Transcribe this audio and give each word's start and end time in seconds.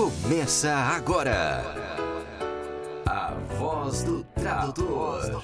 Começa 0.00 0.72
agora. 0.72 1.62
A 3.04 3.34
voz 3.58 4.02
do 4.02 4.24
tradutor. 4.34 5.42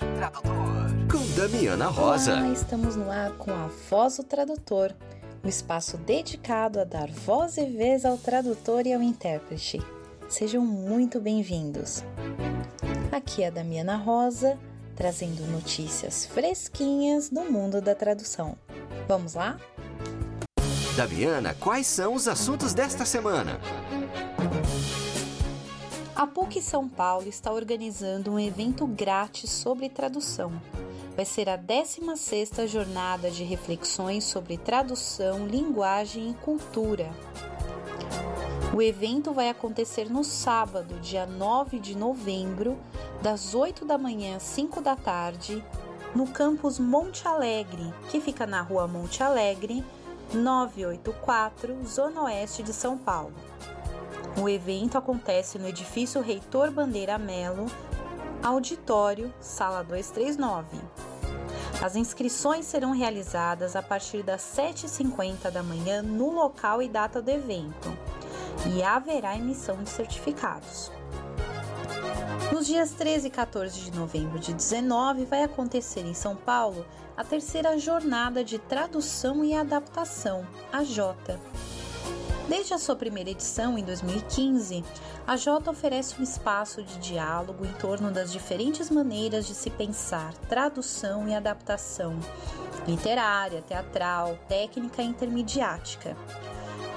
Com 1.12 1.18
Damiana 1.38 1.88
Rosa. 1.88 2.38
Olá, 2.38 2.48
estamos 2.48 2.96
no 2.96 3.10
ar 3.10 3.32
com 3.32 3.50
a 3.50 3.68
Voz 3.90 4.16
do 4.16 4.24
Tradutor, 4.24 4.94
um 5.44 5.48
espaço 5.48 5.98
dedicado 5.98 6.80
a 6.80 6.84
dar 6.84 7.10
voz 7.10 7.58
e 7.58 7.66
vez 7.66 8.06
ao 8.06 8.16
tradutor 8.16 8.86
e 8.86 8.94
ao 8.94 9.02
intérprete. 9.02 9.78
Sejam 10.26 10.64
muito 10.64 11.20
bem-vindos. 11.20 12.02
Aqui 13.12 13.42
é 13.42 13.48
a 13.48 13.50
Damiana 13.50 13.96
Rosa, 13.96 14.58
trazendo 14.94 15.46
notícias 15.52 16.24
fresquinhas 16.24 17.28
do 17.28 17.42
mundo 17.42 17.82
da 17.82 17.94
tradução. 17.94 18.56
Vamos 19.06 19.34
lá? 19.34 19.58
Damiana, 20.96 21.54
quais 21.60 21.86
são 21.86 22.14
os 22.14 22.26
assuntos 22.26 22.72
desta 22.72 23.04
semana? 23.04 23.60
A 26.16 26.26
PUC 26.26 26.62
São 26.62 26.88
Paulo 26.88 27.28
está 27.28 27.52
organizando 27.52 28.32
um 28.32 28.40
evento 28.40 28.86
grátis 28.86 29.50
sobre 29.50 29.90
tradução. 29.90 30.50
Vai 31.14 31.26
ser 31.26 31.46
a 31.46 31.58
16ª 31.58 32.66
jornada 32.66 33.30
de 33.30 33.44
reflexões 33.44 34.24
sobre 34.24 34.56
tradução, 34.56 35.46
linguagem 35.46 36.30
e 36.30 36.34
cultura. 36.42 37.10
O 38.74 38.80
evento 38.80 39.34
vai 39.34 39.50
acontecer 39.50 40.10
no 40.10 40.24
sábado, 40.24 40.98
dia 41.00 41.26
9 41.26 41.78
de 41.78 41.94
novembro, 41.94 42.78
das 43.20 43.54
8 43.54 43.84
da 43.84 43.98
manhã 43.98 44.36
às 44.36 44.42
5 44.44 44.80
da 44.80 44.96
tarde, 44.96 45.62
no 46.14 46.26
campus 46.26 46.78
Monte 46.78 47.28
Alegre, 47.28 47.92
que 48.08 48.22
fica 48.22 48.46
na 48.46 48.62
rua 48.62 48.88
Monte 48.88 49.22
Alegre, 49.22 49.84
984, 50.32 51.86
Zona 51.86 52.22
Oeste 52.22 52.62
de 52.62 52.72
São 52.72 52.96
Paulo. 52.96 53.34
O 54.38 54.48
evento 54.50 54.98
acontece 54.98 55.58
no 55.58 55.66
edifício 55.66 56.20
Reitor 56.20 56.70
Bandeira 56.70 57.16
Melo, 57.16 57.66
auditório, 58.42 59.32
sala 59.40 59.82
239. 59.82 60.76
As 61.82 61.96
inscrições 61.96 62.66
serão 62.66 62.90
realizadas 62.90 63.74
a 63.74 63.82
partir 63.82 64.22
das 64.22 64.42
7h50 64.42 65.50
da 65.50 65.62
manhã 65.62 66.02
no 66.02 66.30
local 66.30 66.82
e 66.82 66.88
data 66.88 67.22
do 67.22 67.30
evento, 67.30 67.96
e 68.74 68.82
haverá 68.82 69.36
emissão 69.36 69.82
de 69.82 69.88
certificados. 69.88 70.92
Nos 72.52 72.66
dias 72.66 72.90
13 72.90 73.28
e 73.28 73.30
14 73.30 73.80
de 73.80 73.98
novembro 73.98 74.38
de 74.38 74.52
19 74.52 75.24
vai 75.24 75.44
acontecer 75.44 76.04
em 76.04 76.14
São 76.14 76.36
Paulo 76.36 76.84
a 77.16 77.24
terceira 77.24 77.78
jornada 77.78 78.44
de 78.44 78.58
tradução 78.58 79.42
e 79.42 79.54
adaptação, 79.54 80.46
a 80.70 80.84
Jota. 80.84 81.40
Desde 82.48 82.74
a 82.74 82.78
sua 82.78 82.94
primeira 82.94 83.30
edição, 83.30 83.76
em 83.76 83.82
2015, 83.82 84.84
a 85.26 85.36
Jota 85.36 85.72
oferece 85.72 86.14
um 86.20 86.22
espaço 86.22 86.80
de 86.80 86.96
diálogo 86.98 87.66
em 87.66 87.72
torno 87.72 88.12
das 88.12 88.30
diferentes 88.30 88.88
maneiras 88.88 89.48
de 89.48 89.54
se 89.54 89.68
pensar 89.68 90.32
tradução 90.48 91.28
e 91.28 91.34
adaptação 91.34 92.16
literária, 92.86 93.62
teatral, 93.62 94.38
técnica 94.48 95.02
e 95.02 95.06
intermediática. 95.06 96.16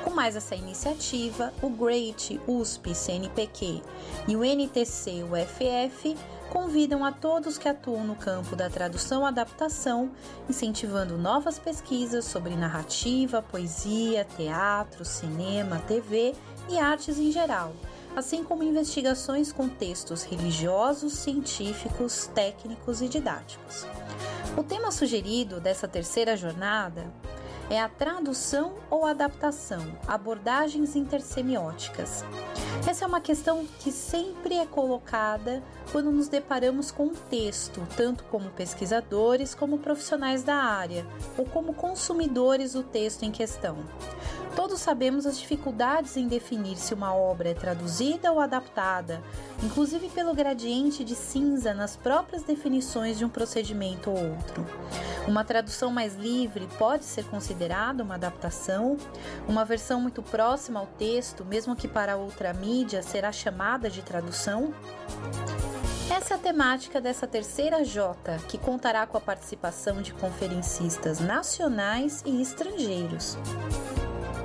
Com 0.03 0.11
mais 0.11 0.35
essa 0.35 0.55
iniciativa, 0.55 1.51
o 1.63 1.69
GREAT, 1.69 2.39
USP, 2.47 2.93
CNPq 2.93 3.81
e 4.27 4.35
o 4.35 4.43
NTC, 4.43 5.23
UFF 5.23 6.15
convidam 6.49 7.05
a 7.05 7.11
todos 7.11 7.57
que 7.57 7.67
atuam 7.67 8.03
no 8.03 8.15
campo 8.15 8.55
da 8.55 8.69
tradução 8.69 9.23
e 9.23 9.27
adaptação, 9.27 10.11
incentivando 10.49 11.17
novas 11.17 11.59
pesquisas 11.59 12.25
sobre 12.25 12.55
narrativa, 12.55 13.41
poesia, 13.41 14.25
teatro, 14.35 15.05
cinema, 15.05 15.79
TV 15.87 16.35
e 16.67 16.77
artes 16.77 17.17
em 17.17 17.31
geral, 17.31 17.73
assim 18.15 18.43
como 18.43 18.63
investigações 18.63 19.51
com 19.51 19.69
textos 19.69 20.23
religiosos, 20.23 21.13
científicos, 21.13 22.27
técnicos 22.33 23.01
e 23.01 23.07
didáticos. 23.07 23.85
O 24.57 24.63
tema 24.63 24.91
sugerido 24.91 25.59
dessa 25.59 25.87
terceira 25.87 26.35
jornada 26.35 27.11
é 27.69 27.79
a 27.79 27.87
tradução 27.87 28.73
ou 28.89 29.05
adaptação, 29.05 29.85
abordagens 30.07 30.95
intersemióticas. 30.95 32.23
Essa 32.87 33.05
é 33.05 33.07
uma 33.07 33.21
questão 33.21 33.65
que 33.79 33.91
sempre 33.91 34.55
é 34.55 34.65
colocada 34.65 35.61
quando 35.91 36.11
nos 36.11 36.27
deparamos 36.27 36.89
com 36.89 37.05
um 37.05 37.13
texto, 37.13 37.85
tanto 37.95 38.23
como 38.25 38.49
pesquisadores 38.49 39.53
como 39.53 39.77
profissionais 39.77 40.43
da 40.43 40.55
área, 40.55 41.05
ou 41.37 41.45
como 41.45 41.73
consumidores 41.73 42.73
do 42.73 42.83
texto 42.83 43.23
em 43.23 43.31
questão. 43.31 43.77
Todos 44.59 44.81
sabemos 44.81 45.25
as 45.25 45.39
dificuldades 45.39 46.17
em 46.17 46.27
definir 46.27 46.75
se 46.75 46.93
uma 46.93 47.15
obra 47.15 47.47
é 47.47 47.53
traduzida 47.53 48.29
ou 48.29 48.41
adaptada, 48.41 49.23
inclusive 49.63 50.09
pelo 50.09 50.33
gradiente 50.33 51.01
de 51.01 51.15
cinza 51.15 51.73
nas 51.73 51.95
próprias 51.95 52.43
definições 52.43 53.17
de 53.17 53.23
um 53.23 53.29
procedimento 53.29 54.09
ou 54.09 54.17
outro. 54.17 54.67
Uma 55.25 55.45
tradução 55.45 55.91
mais 55.91 56.17
livre 56.17 56.67
pode 56.77 57.05
ser 57.05 57.23
considerada 57.27 58.03
uma 58.03 58.15
adaptação, 58.15 58.97
uma 59.47 59.63
versão 59.63 60.01
muito 60.01 60.21
próxima 60.21 60.81
ao 60.81 60.87
texto, 60.87 61.45
mesmo 61.45 61.73
que 61.73 61.87
para 61.87 62.17
outra 62.17 62.51
mídia, 62.51 63.01
será 63.01 63.31
chamada 63.31 63.89
de 63.89 64.01
tradução? 64.01 64.73
Essa 66.13 66.33
é 66.33 66.35
a 66.35 66.39
temática 66.39 66.99
dessa 66.99 67.25
terceira 67.25 67.85
J, 67.85 68.39
que 68.49 68.57
contará 68.57 69.07
com 69.07 69.15
a 69.15 69.21
participação 69.21 70.01
de 70.01 70.13
conferencistas 70.13 71.21
nacionais 71.21 72.21
e 72.25 72.41
estrangeiros. 72.41 73.37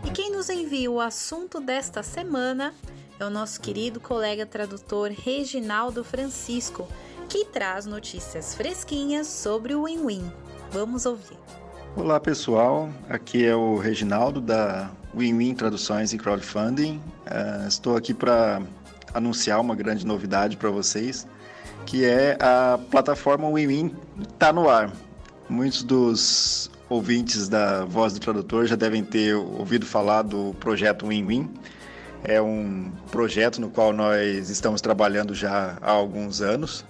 E 0.05 0.11
quem 0.11 0.31
nos 0.31 0.49
envia 0.49 0.91
o 0.91 1.01
assunto 1.01 1.61
desta 1.61 2.03
semana 2.03 2.75
é 3.19 3.25
o 3.25 3.31
nosso 3.31 3.61
querido 3.61 4.01
colega 4.01 4.45
tradutor 4.45 5.11
Reginaldo 5.11 6.03
Francisco, 6.03 6.87
que 7.29 7.45
traz 7.45 7.87
notícias 7.87 8.55
fresquinhas 8.55 9.27
sobre 9.27 9.75
o 9.75 9.85
Win-Win. 9.85 10.31
Vamos 10.71 11.07
ouvir. 11.07 11.39
Olá 11.97 12.19
pessoal, 12.19 12.91
aqui 13.09 13.45
é 13.45 13.55
o 13.55 13.77
Reginaldo 13.77 14.41
da 14.41 14.91
Win-Win 15.15 15.55
Traduções 15.55 16.13
e 16.13 16.19
Crowdfunding. 16.19 17.01
Uh, 17.27 17.69
estou 17.69 17.97
aqui 17.97 18.13
para 18.13 18.61
anunciar 19.15 19.61
uma 19.61 19.77
grande 19.77 20.05
novidade 20.05 20.57
para 20.57 20.71
vocês, 20.71 21.25
que 21.87 22.05
é 22.05 22.37
a 22.41 22.79
plataforma 22.91 23.49
Win-Win 23.49 23.95
está 24.33 24.53
no 24.53 24.69
ar. 24.69 24.93
Muitos 25.49 25.85
dos 25.85 26.71
ouvintes 26.95 27.49
da 27.49 27.85
Voz 27.85 28.13
do 28.13 28.21
Tradutor 28.21 28.67
já 28.67 28.77
devem 28.77 29.03
ter 29.03 29.35
ouvido 29.35 29.85
falar 29.85 30.23
do 30.23 30.55
projeto 30.61 31.09
Win-Win. 31.09 31.51
É 32.23 32.41
um 32.41 32.91
projeto 33.11 33.61
no 33.61 33.69
qual 33.69 33.93
nós 33.93 34.49
estamos 34.49 34.81
trabalhando 34.81 35.35
já 35.35 35.77
há 35.83 35.91
alguns 35.91 36.41
anos 36.41 36.85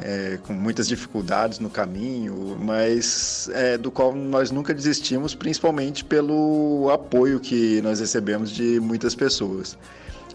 é, 0.00 0.38
com 0.46 0.52
muitas 0.52 0.86
dificuldades 0.86 1.58
no 1.58 1.68
caminho, 1.68 2.56
mas 2.60 3.50
é, 3.52 3.76
do 3.76 3.90
qual 3.90 4.14
nós 4.14 4.50
nunca 4.50 4.72
desistimos, 4.72 5.34
principalmente 5.34 6.04
pelo 6.04 6.88
apoio 6.92 7.40
que 7.40 7.80
nós 7.82 8.00
recebemos 8.00 8.50
de 8.50 8.78
muitas 8.80 9.14
pessoas. 9.14 9.76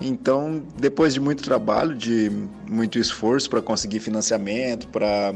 Então, 0.02 0.62
depois 0.78 1.14
de 1.14 1.20
muito 1.20 1.44
trabalho, 1.44 1.96
de 1.96 2.32
muito 2.68 2.98
esforço 2.98 3.50
para 3.50 3.62
conseguir 3.62 4.00
financiamento, 4.00 4.88
para 4.88 5.36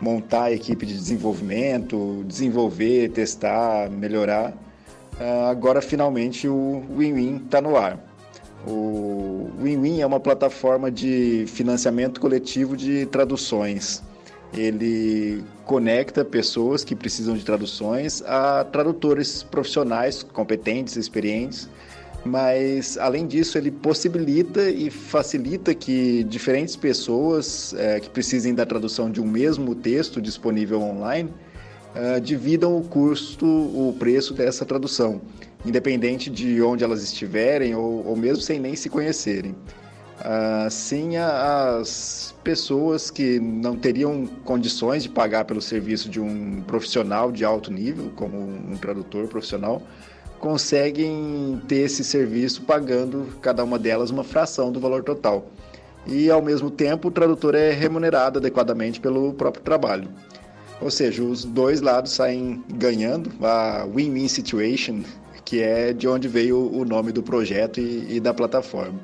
montar 0.00 0.44
a 0.44 0.52
equipe 0.52 0.86
de 0.86 0.94
desenvolvimento, 0.94 2.24
desenvolver, 2.26 3.10
testar, 3.10 3.90
melhorar, 3.90 4.54
ah, 5.20 5.50
agora 5.50 5.82
finalmente 5.82 6.48
o 6.48 6.82
Win-Win 6.96 7.42
está 7.44 7.60
no 7.60 7.76
ar. 7.76 7.98
O 8.66 9.50
WinWin 9.58 10.00
é 10.00 10.06
uma 10.06 10.20
plataforma 10.20 10.90
de 10.90 11.44
financiamento 11.46 12.20
coletivo 12.20 12.76
de 12.76 13.06
traduções. 13.06 14.02
Ele 14.52 15.44
conecta 15.64 16.24
pessoas 16.24 16.82
que 16.82 16.94
precisam 16.94 17.36
de 17.36 17.44
traduções 17.44 18.22
a 18.26 18.64
tradutores 18.64 19.42
profissionais, 19.42 20.22
competentes, 20.22 20.96
experientes, 20.96 21.68
mas 22.24 22.98
além 22.98 23.26
disso 23.26 23.56
ele 23.56 23.70
possibilita 23.70 24.68
e 24.68 24.90
facilita 24.90 25.74
que 25.74 26.24
diferentes 26.24 26.76
pessoas 26.76 27.74
é, 27.74 28.00
que 28.00 28.10
precisem 28.10 28.54
da 28.54 28.66
tradução 28.66 29.10
de 29.10 29.20
um 29.20 29.26
mesmo 29.26 29.74
texto 29.74 30.20
disponível 30.20 30.82
online 30.82 31.30
uh, 31.94 32.20
dividam 32.20 32.76
o 32.76 32.82
custo, 32.82 33.46
o 33.46 33.96
preço 33.98 34.34
dessa 34.34 34.64
tradução 34.64 35.20
independente 35.64 36.30
de 36.30 36.62
onde 36.62 36.84
elas 36.84 37.02
estiverem 37.02 37.74
ou, 37.74 38.06
ou 38.06 38.16
mesmo 38.16 38.42
sem 38.42 38.58
nem 38.58 38.74
se 38.74 38.88
conhecerem. 38.88 39.54
Assim, 40.66 41.16
as 41.16 42.34
pessoas 42.44 43.10
que 43.10 43.40
não 43.40 43.74
teriam 43.76 44.26
condições 44.44 45.02
de 45.02 45.08
pagar 45.08 45.46
pelo 45.46 45.62
serviço 45.62 46.10
de 46.10 46.20
um 46.20 46.60
profissional 46.62 47.32
de 47.32 47.42
alto 47.42 47.72
nível, 47.72 48.10
como 48.16 48.38
um 48.38 48.76
tradutor 48.76 49.28
profissional, 49.28 49.82
conseguem 50.40 51.60
ter 51.68 51.82
esse 51.82 52.02
serviço 52.02 52.62
pagando 52.62 53.28
cada 53.40 53.62
uma 53.62 53.78
delas 53.78 54.10
uma 54.10 54.24
fração 54.24 54.72
do 54.72 54.80
valor 54.80 55.04
total. 55.04 55.46
E 56.06 56.30
ao 56.30 56.42
mesmo 56.42 56.70
tempo, 56.70 57.08
o 57.08 57.10
tradutor 57.10 57.54
é 57.54 57.70
remunerado 57.70 58.38
adequadamente 58.38 58.98
pelo 58.98 59.34
próprio 59.34 59.62
trabalho. 59.62 60.08
Ou 60.80 60.90
seja, 60.90 61.22
os 61.22 61.44
dois 61.44 61.82
lados 61.82 62.12
saem 62.12 62.64
ganhando, 62.74 63.30
a 63.42 63.86
win-win 63.86 64.26
situation, 64.26 65.02
que 65.44 65.60
é 65.60 65.92
de 65.92 66.08
onde 66.08 66.26
veio 66.26 66.74
o 66.74 66.84
nome 66.86 67.12
do 67.12 67.22
projeto 67.22 67.78
e, 67.78 68.16
e 68.16 68.20
da 68.20 68.32
plataforma. 68.32 68.98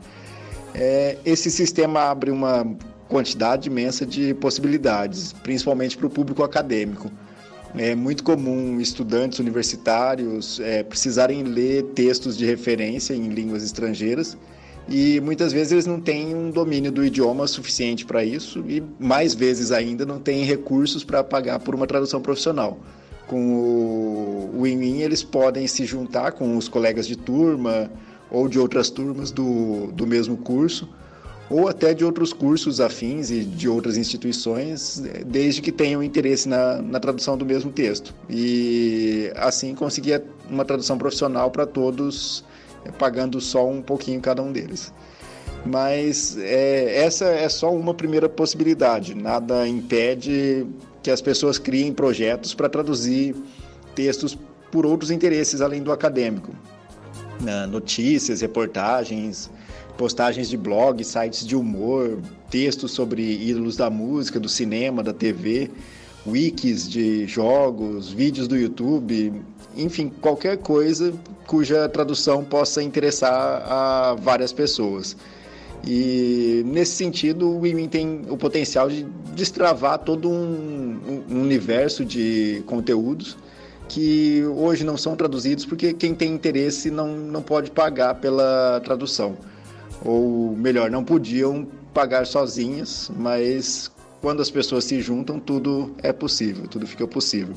É, 0.74 1.18
esse 1.24 1.50
sistema 1.50 2.00
abre 2.00 2.30
uma 2.30 2.66
quantidade 3.08 3.68
imensa 3.68 4.06
de 4.06 4.32
possibilidades, 4.34 5.34
principalmente 5.34 5.98
para 5.98 6.06
o 6.06 6.10
público 6.10 6.42
acadêmico. 6.42 7.10
É 7.76 7.94
muito 7.94 8.24
comum 8.24 8.80
estudantes 8.80 9.38
universitários 9.38 10.58
é, 10.60 10.82
precisarem 10.82 11.42
ler 11.42 11.82
textos 11.94 12.36
de 12.36 12.46
referência 12.46 13.12
em 13.12 13.28
línguas 13.28 13.62
estrangeiras 13.62 14.36
e 14.88 15.20
muitas 15.20 15.52
vezes 15.52 15.72
eles 15.72 15.86
não 15.86 16.00
têm 16.00 16.34
um 16.34 16.50
domínio 16.50 16.90
do 16.90 17.04
idioma 17.04 17.46
suficiente 17.46 18.06
para 18.06 18.24
isso 18.24 18.64
e 18.66 18.82
mais 18.98 19.34
vezes 19.34 19.72
ainda 19.72 20.06
não 20.06 20.18
têm 20.18 20.44
recursos 20.44 21.04
para 21.04 21.22
pagar 21.22 21.58
por 21.58 21.74
uma 21.74 21.86
tradução 21.86 22.20
profissional. 22.20 22.78
Com 23.26 24.50
o 24.54 24.62
Win-Win 24.62 25.02
eles 25.02 25.22
podem 25.22 25.66
se 25.66 25.84
juntar 25.84 26.32
com 26.32 26.56
os 26.56 26.68
colegas 26.68 27.06
de 27.06 27.16
turma, 27.16 27.90
ou 28.30 28.48
de 28.48 28.58
outras 28.58 28.90
turmas 28.90 29.30
do, 29.30 29.88
do 29.92 30.06
mesmo 30.06 30.36
curso, 30.36 30.88
ou 31.48 31.68
até 31.68 31.94
de 31.94 32.04
outros 32.04 32.32
cursos 32.32 32.80
afins 32.80 33.30
e 33.30 33.44
de 33.44 33.68
outras 33.68 33.96
instituições, 33.96 35.02
desde 35.26 35.62
que 35.62 35.70
tenham 35.70 36.02
interesse 36.02 36.48
na, 36.48 36.82
na 36.82 36.98
tradução 36.98 37.36
do 37.36 37.46
mesmo 37.46 37.70
texto. 37.70 38.14
E 38.28 39.30
assim 39.36 39.74
conseguir 39.74 40.22
uma 40.50 40.64
tradução 40.64 40.98
profissional 40.98 41.50
para 41.50 41.66
todos, 41.66 42.44
pagando 42.98 43.40
só 43.40 43.68
um 43.68 43.80
pouquinho 43.80 44.20
cada 44.20 44.42
um 44.42 44.50
deles. 44.52 44.92
Mas 45.64 46.36
é, 46.38 47.04
essa 47.04 47.26
é 47.26 47.48
só 47.48 47.72
uma 47.74 47.94
primeira 47.94 48.28
possibilidade, 48.28 49.14
nada 49.14 49.66
impede 49.66 50.66
que 51.02 51.10
as 51.10 51.20
pessoas 51.20 51.58
criem 51.58 51.92
projetos 51.92 52.54
para 52.54 52.68
traduzir 52.68 53.34
textos 53.94 54.36
por 54.70 54.84
outros 54.84 55.10
interesses 55.10 55.60
além 55.60 55.82
do 55.82 55.92
acadêmico 55.92 56.52
notícias, 57.68 58.40
reportagens, 58.40 59.50
postagens 59.96 60.48
de 60.48 60.56
blog, 60.56 61.02
sites 61.02 61.46
de 61.46 61.56
humor, 61.56 62.18
textos 62.50 62.92
sobre 62.92 63.22
ídolos 63.22 63.76
da 63.76 63.90
música, 63.90 64.38
do 64.38 64.48
cinema, 64.48 65.02
da 65.02 65.12
TV, 65.12 65.70
wikis 66.26 66.88
de 66.88 67.26
jogos, 67.26 68.10
vídeos 68.10 68.48
do 68.48 68.56
YouTube, 68.56 69.32
enfim, 69.76 70.10
qualquer 70.20 70.58
coisa 70.58 71.12
cuja 71.46 71.88
tradução 71.88 72.44
possa 72.44 72.82
interessar 72.82 73.32
a 73.32 74.14
várias 74.14 74.52
pessoas. 74.52 75.16
E 75.86 76.62
nesse 76.66 76.92
sentido, 76.92 77.48
o 77.48 77.60
Wimin 77.60 77.88
tem 77.88 78.22
o 78.28 78.36
potencial 78.36 78.88
de 78.88 79.04
destravar 79.34 79.98
todo 79.98 80.28
um, 80.28 81.24
um 81.30 81.40
universo 81.42 82.04
de 82.04 82.62
conteúdos 82.66 83.36
que 83.88 84.44
hoje 84.44 84.82
não 84.82 84.96
são 84.96 85.14
traduzidos 85.14 85.64
porque 85.64 85.92
quem 85.92 86.12
tem 86.12 86.32
interesse 86.34 86.90
não, 86.90 87.14
não 87.16 87.40
pode 87.40 87.70
pagar 87.70 88.16
pela 88.16 88.80
tradução. 88.84 89.36
Ou 90.04 90.54
melhor, 90.56 90.90
não 90.90 91.04
podiam 91.04 91.66
pagar 91.92 92.26
sozinhas, 92.26 93.10
mas 93.16 93.90
quando 94.20 94.40
as 94.42 94.50
pessoas 94.50 94.84
se 94.84 95.00
juntam, 95.00 95.38
tudo 95.38 95.94
é 96.02 96.12
possível, 96.12 96.66
tudo 96.68 96.86
fica 96.86 97.06
possível. 97.06 97.54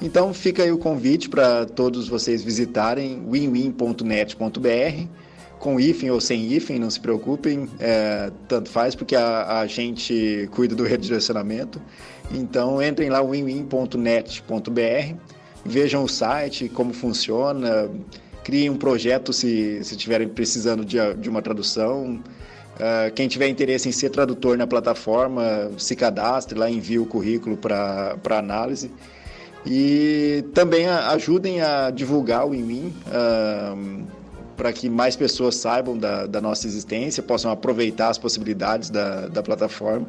Então 0.00 0.34
fica 0.34 0.64
aí 0.64 0.72
o 0.72 0.78
convite 0.78 1.28
para 1.28 1.64
todos 1.64 2.08
vocês 2.08 2.42
visitarem 2.42 3.22
winwin.net.br 3.30 5.06
com 5.62 5.78
hífen 5.78 6.10
ou 6.10 6.20
sem 6.20 6.52
hífen, 6.52 6.80
não 6.80 6.90
se 6.90 6.98
preocupem, 6.98 7.68
é, 7.78 8.32
tanto 8.48 8.68
faz 8.68 8.96
porque 8.96 9.14
a, 9.14 9.60
a, 9.60 9.66
gente 9.68 10.48
cuida 10.50 10.74
do 10.74 10.82
redirecionamento. 10.82 11.80
Então 12.32 12.82
entrem 12.82 13.08
lá 13.08 13.22
winwin.net.br 13.22 15.14
vejam 15.64 16.02
o 16.02 16.08
site, 16.08 16.68
como 16.68 16.92
funciona, 16.92 17.88
criem 18.42 18.70
um 18.70 18.76
projeto 18.76 19.32
se, 19.32 19.82
se 19.84 19.94
estiverem 19.94 20.28
precisando 20.28 20.84
de, 20.84 20.98
de 21.14 21.28
uma 21.28 21.42
tradução. 21.42 22.20
Uh, 22.74 23.12
quem 23.14 23.28
tiver 23.28 23.48
interesse 23.48 23.88
em 23.88 23.92
ser 23.92 24.10
tradutor 24.10 24.56
na 24.56 24.66
plataforma, 24.66 25.70
se 25.78 25.94
cadastre 25.94 26.58
lá, 26.58 26.70
envie 26.70 26.98
o 26.98 27.06
currículo 27.06 27.56
para 27.56 28.18
análise. 28.30 28.90
E 29.64 30.44
também 30.54 30.88
ajudem 30.88 31.60
a 31.60 31.90
divulgar 31.90 32.46
o 32.48 32.54
INMIN 32.54 32.86
uh, 32.86 32.92
ah, 33.12 33.76
para 34.56 34.72
que 34.72 34.88
mais 34.88 35.14
pessoas 35.14 35.54
saibam 35.54 35.96
da, 35.96 36.26
da, 36.26 36.40
nossa 36.40 36.66
existência, 36.66 37.22
possam 37.22 37.50
aproveitar 37.50 38.08
as 38.08 38.18
possibilidades 38.18 38.90
da, 38.90 39.28
da 39.28 39.40
plataforma 39.40 40.06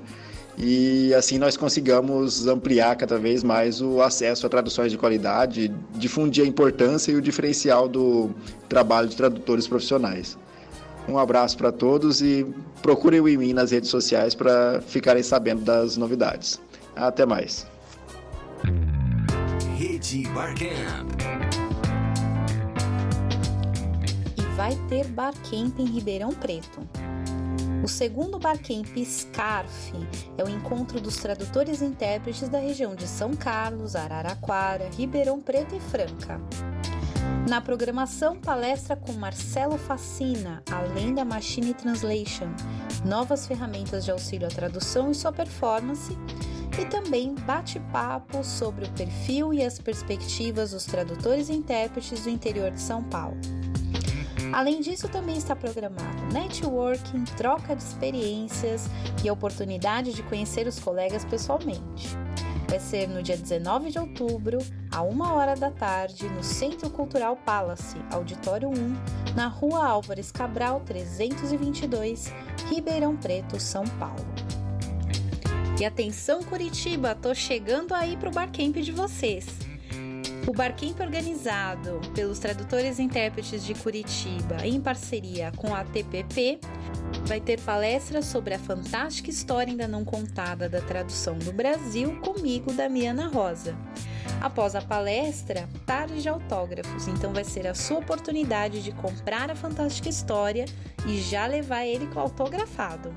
e 0.58 1.14
assim 1.14 1.38
nós 1.38 1.58
consigamos 1.58 2.48
ampliar 2.48 2.96
cada 2.96 3.18
vez 3.18 3.44
mais 3.44 3.82
o 3.82 4.02
acesso 4.02 4.46
a 4.46 4.50
traduções 4.50 4.92
de 4.92 4.98
qualidade, 4.98 5.74
difundir 5.96 6.44
a 6.44 6.48
importância 6.48 7.12
e 7.12 7.16
o 7.16 7.22
diferencial 7.22 7.88
do 7.88 8.30
trabalho 8.70 9.08
de 9.08 9.16
tradutores 9.16 9.68
profissionais. 9.68 10.38
Um 11.08 11.18
abraço 11.18 11.58
para 11.58 11.72
todos 11.72 12.22
e 12.22 12.46
procurem 12.82 13.20
o 13.20 13.28
IMIN 13.28 13.54
nas 13.54 13.72
redes 13.72 13.90
sociais 13.90 14.34
para 14.34 14.82
ficarem 14.88 15.24
sabendo 15.24 15.64
das 15.64 15.98
novidades. 15.98 16.62
Até 16.96 17.26
mais. 17.26 17.68
Rede 19.76 20.24
Barcamp. 20.30 21.10
E 24.38 24.56
vai 24.56 24.76
ter 24.88 25.06
Barcamp 25.08 25.78
em 25.80 25.86
Ribeirão 25.86 26.32
Preto. 26.32 26.88
O 27.84 27.88
segundo 27.88 28.40
Barcamp 28.40 28.98
SCARF 28.98 29.92
é 30.38 30.44
o 30.44 30.48
encontro 30.48 31.02
dos 31.02 31.18
tradutores 31.18 31.82
e 31.82 31.86
intérpretes 31.86 32.48
da 32.48 32.58
região 32.58 32.96
de 32.96 33.06
São 33.06 33.34
Carlos, 33.34 33.94
Araraquara, 33.94 34.90
Ribeirão 34.98 35.42
Preto 35.42 35.76
e 35.76 35.82
Franca. 35.82 36.40
Na 37.50 37.60
programação, 37.60 38.40
palestra 38.40 38.96
com 38.96 39.12
Marcelo 39.12 39.78
Facina, 39.78 40.64
além 40.72 41.14
da 41.14 41.26
Machine 41.26 41.74
Translation, 41.74 42.48
novas 43.04 43.46
ferramentas 43.46 44.06
de 44.06 44.12
auxílio 44.12 44.48
à 44.48 44.50
tradução 44.50 45.12
e 45.12 45.16
sua 45.16 45.34
performance, 45.34 46.18
e 46.80 46.86
também 46.86 47.36
bate-papo 47.36 48.46
sobre 48.46 48.86
o 48.86 48.92
perfil 48.92 49.54
e 49.54 49.62
as 49.62 49.78
perspectivas 49.78 50.72
dos 50.72 50.86
tradutores 50.86 51.50
e 51.50 51.54
intérpretes 51.54 52.24
do 52.24 52.30
interior 52.30 52.72
de 52.72 52.80
São 52.80 53.04
Paulo. 53.04 53.38
Além 54.54 54.82
disso, 54.82 55.10
também 55.10 55.36
está 55.36 55.56
programado 55.56 56.24
networking, 56.32 57.24
troca 57.36 57.76
de 57.76 57.82
experiências 57.82 58.88
e 59.24 59.28
a 59.28 59.34
oportunidade 59.34 60.14
de 60.14 60.22
conhecer 60.22 60.68
os 60.68 60.78
colegas 60.78 61.26
pessoalmente. 61.26 62.16
Vai 62.68 62.80
ser 62.80 63.10
no 63.10 63.24
dia 63.24 63.36
19 63.36 63.90
de 63.90 63.98
outubro, 63.98 64.60
a 64.92 65.02
1 65.02 65.22
hora 65.22 65.56
da 65.56 65.72
tarde, 65.72 66.30
no 66.30 66.44
Centro 66.44 66.90
Cultural 66.92 67.36
Palace, 67.36 67.98
Auditório 68.12 68.70
1, 68.70 69.34
na 69.36 69.48
Rua 69.48 69.88
Álvares 69.88 70.32
Cabral 70.32 70.82
322, 70.82 72.32
Ribeirão 72.70 73.18
Preto, 73.18 73.60
São 73.60 73.84
Paulo. 74.00 74.26
E 75.80 75.86
atenção 75.86 76.44
Curitiba, 76.44 77.16
tô 77.16 77.34
chegando 77.34 77.94
aí 77.94 78.16
pro 78.16 78.30
barcamp 78.30 78.76
de 78.76 78.92
vocês. 78.92 79.63
O 80.46 80.52
Barquinho 80.52 80.96
organizado 81.00 82.02
pelos 82.14 82.38
tradutores 82.38 83.00
e 83.00 83.04
intérpretes 83.04 83.64
de 83.64 83.74
Curitiba, 83.74 84.58
em 84.66 84.80
parceria 84.80 85.54
com 85.56 85.74
a 85.74 85.86
TPP, 85.86 86.60
vai 87.26 87.40
ter 87.40 87.62
palestras 87.62 88.26
sobre 88.26 88.54
a 88.54 88.60
fantástica 88.60 89.30
história 89.30 89.72
ainda 89.72 89.88
não 89.88 90.04
contada 90.04 90.68
da 90.68 90.82
tradução 90.82 91.38
do 91.38 91.54
Brasil 91.54 92.20
comigo, 92.20 92.74
Damiana 92.74 93.28
Rosa. 93.30 93.74
Após 94.42 94.76
a 94.76 94.82
palestra, 94.82 95.70
tarde 95.86 96.22
de 96.22 96.28
autógrafos, 96.28 97.08
então 97.08 97.32
vai 97.32 97.46
ser 97.46 97.66
a 97.66 97.74
sua 97.74 98.00
oportunidade 98.00 98.84
de 98.84 98.92
comprar 98.92 99.50
a 99.50 99.56
fantástica 99.56 100.10
história 100.10 100.66
e 101.08 101.22
já 101.22 101.46
levar 101.46 101.86
ele 101.86 102.10
autografado. 102.14 103.16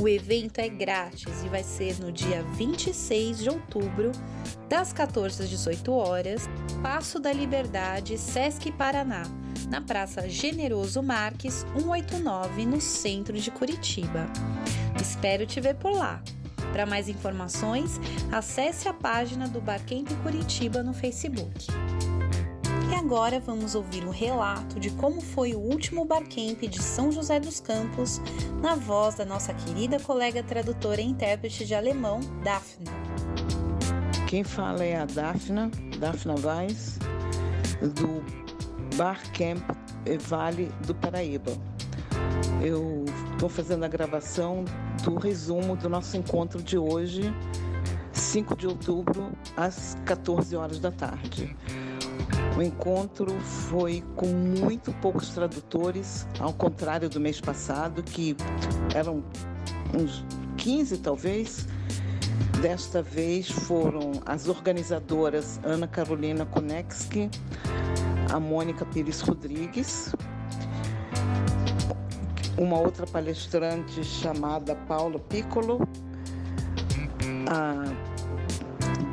O 0.00 0.08
evento 0.08 0.58
é 0.60 0.68
grátis 0.68 1.42
e 1.44 1.48
vai 1.48 1.62
ser 1.62 2.00
no 2.00 2.10
dia 2.10 2.42
26 2.54 3.40
de 3.40 3.50
outubro, 3.50 4.12
das 4.66 4.94
14 4.94 5.42
às 5.42 5.50
18 5.50 5.92
horas, 5.92 6.48
Passo 6.82 7.20
da 7.20 7.30
Liberdade, 7.30 8.16
Sesc 8.16 8.72
Paraná, 8.72 9.24
na 9.68 9.82
Praça 9.82 10.26
Generoso 10.26 11.02
Marques 11.02 11.66
189, 11.76 12.64
no 12.64 12.80
centro 12.80 13.38
de 13.38 13.50
Curitiba. 13.50 14.26
Espero 14.98 15.44
te 15.44 15.60
ver 15.60 15.74
por 15.74 15.92
lá. 15.92 16.22
Para 16.72 16.86
mais 16.86 17.10
informações, 17.10 18.00
acesse 18.32 18.88
a 18.88 18.94
página 18.94 19.48
do 19.48 19.60
Barcamp 19.60 20.08
Curitiba 20.22 20.82
no 20.82 20.94
Facebook. 20.94 21.66
Agora 23.00 23.40
vamos 23.40 23.74
ouvir 23.74 24.04
um 24.04 24.10
relato 24.10 24.78
de 24.78 24.90
como 24.90 25.22
foi 25.22 25.54
o 25.54 25.58
último 25.58 26.04
barcamp 26.04 26.60
de 26.60 26.82
São 26.82 27.10
José 27.10 27.40
dos 27.40 27.58
Campos, 27.58 28.20
na 28.60 28.74
voz 28.74 29.14
da 29.14 29.24
nossa 29.24 29.54
querida 29.54 29.98
colega 29.98 30.42
tradutora 30.42 31.00
e 31.00 31.06
intérprete 31.06 31.64
de 31.64 31.74
alemão, 31.74 32.20
Daphne. 32.44 32.86
Quem 34.28 34.44
fala 34.44 34.84
é 34.84 34.96
a 34.96 35.06
Daphne, 35.06 35.70
Daphne 35.98 36.34
Weiss, 36.44 36.98
do 37.80 38.22
Barcamp 38.96 39.64
Vale 40.28 40.70
do 40.86 40.94
Paraíba. 40.94 41.52
Eu 42.62 43.06
estou 43.32 43.48
fazendo 43.48 43.84
a 43.84 43.88
gravação 43.88 44.62
do 45.02 45.14
resumo 45.18 45.74
do 45.74 45.88
nosso 45.88 46.18
encontro 46.18 46.62
de 46.62 46.76
hoje, 46.76 47.34
5 48.12 48.54
de 48.56 48.66
outubro, 48.66 49.32
às 49.56 49.96
14 50.04 50.54
horas 50.54 50.78
da 50.78 50.92
tarde. 50.92 51.56
O 52.56 52.62
encontro 52.62 53.30
foi 53.40 54.02
com 54.16 54.26
muito 54.26 54.92
poucos 54.94 55.30
tradutores, 55.30 56.26
ao 56.38 56.52
contrário 56.52 57.08
do 57.08 57.20
mês 57.20 57.40
passado, 57.40 58.02
que 58.02 58.36
eram 58.94 59.22
uns 59.94 60.24
15 60.56 60.98
talvez. 60.98 61.66
Desta 62.60 63.00
vez 63.00 63.50
foram 63.50 64.12
as 64.26 64.46
organizadoras 64.46 65.58
Ana 65.64 65.86
Carolina 65.86 66.44
Konexki, 66.44 67.30
a 68.30 68.38
Mônica 68.38 68.84
Pires 68.84 69.20
Rodrigues, 69.20 70.14
uma 72.58 72.78
outra 72.78 73.06
palestrante 73.06 74.04
chamada 74.04 74.74
Paula 74.74 75.18
Piccolo, 75.18 75.88
a 77.48 77.99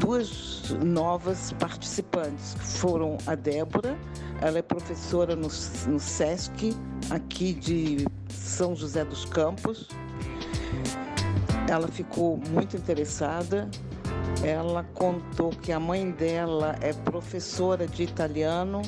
duas 0.07 0.63
novas 0.85 1.51
participantes, 1.59 2.53
que 2.53 2.65
foram 2.65 3.17
a 3.27 3.35
Débora, 3.35 3.97
ela 4.41 4.57
é 4.57 4.61
professora 4.61 5.35
no, 5.35 5.49
no 5.87 5.99
SESC, 5.99 6.73
aqui 7.09 7.51
de 7.51 8.07
São 8.29 8.73
José 8.73 9.03
dos 9.03 9.25
Campos. 9.25 9.89
Ela 11.69 11.89
ficou 11.89 12.39
muito 12.49 12.77
interessada. 12.77 13.69
Ela 14.45 14.85
contou 14.93 15.49
que 15.49 15.73
a 15.73 15.79
mãe 15.79 16.09
dela 16.11 16.77
é 16.79 16.93
professora 16.93 17.85
de 17.85 18.03
italiano 18.03 18.81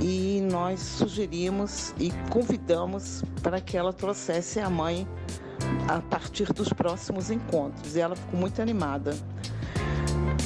e 0.00 0.40
nós 0.48 0.78
sugerimos 0.78 1.92
e 1.98 2.12
convidamos 2.30 3.24
para 3.42 3.60
que 3.60 3.76
ela 3.76 3.92
trouxesse 3.92 4.60
a 4.60 4.70
mãe 4.70 5.08
a 5.88 6.00
partir 6.00 6.52
dos 6.52 6.68
próximos 6.68 7.32
encontros. 7.32 7.96
E 7.96 8.00
ela 8.00 8.14
ficou 8.14 8.38
muito 8.38 8.62
animada. 8.62 9.16